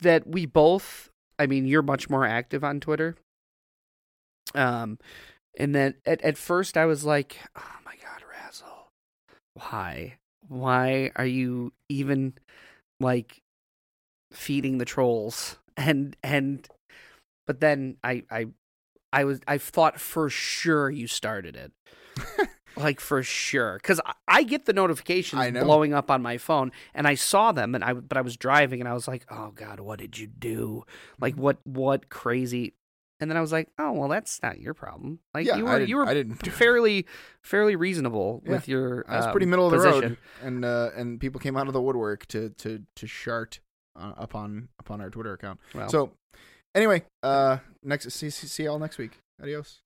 [0.00, 1.10] that we both.
[1.38, 3.16] I mean, you're much more active on Twitter.
[4.54, 4.98] Um,
[5.58, 8.88] and then at at first I was like, oh my god, Razzle,
[9.54, 12.34] why, why are you even
[13.00, 13.42] like
[14.32, 15.56] feeding the trolls?
[15.76, 16.68] And and,
[17.46, 18.48] but then I I
[19.14, 21.72] I was I thought for sure you started it.
[22.80, 27.14] like for sure because I, get the notifications blowing up on my phone and i
[27.14, 29.98] saw them and i but i was driving and i was like oh god what
[29.98, 30.84] did you do
[31.20, 32.74] like what what crazy
[33.20, 35.80] and then i was like oh well that's not your problem like yeah, you were
[35.80, 37.06] you were I didn't fairly
[37.42, 38.52] fairly reasonable Yeah.
[38.52, 40.08] with your I was um, pretty middle of the position.
[40.10, 43.60] road, and uh, and people came out of the woodwork to to to shart
[43.94, 45.60] uh, upon upon our Twitter account.
[45.74, 46.12] Well, So
[46.74, 49.18] anyway, uh, next see see, see y'all next week.
[49.42, 49.82] Adios.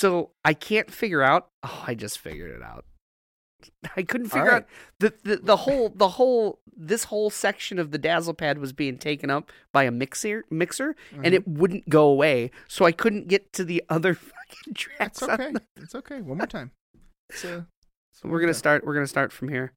[0.00, 2.84] So i can't figure out oh i just figured it out
[3.96, 4.54] i couldn't figure right.
[4.62, 4.66] out
[4.98, 8.96] the, the the whole the whole this whole section of the dazzle pad was being
[8.96, 11.24] taken up by a mixer mixer Mm-hmm.
[11.24, 15.30] and it wouldn't go away so i couldn't get to the other fucking tracks It's
[15.30, 15.52] okay.
[15.52, 16.20] the- It's okay.
[16.22, 16.70] One more time.
[17.28, 17.62] It's, uh,
[18.12, 18.58] it's we're gonna time.
[18.58, 19.72] start we're gonna start from here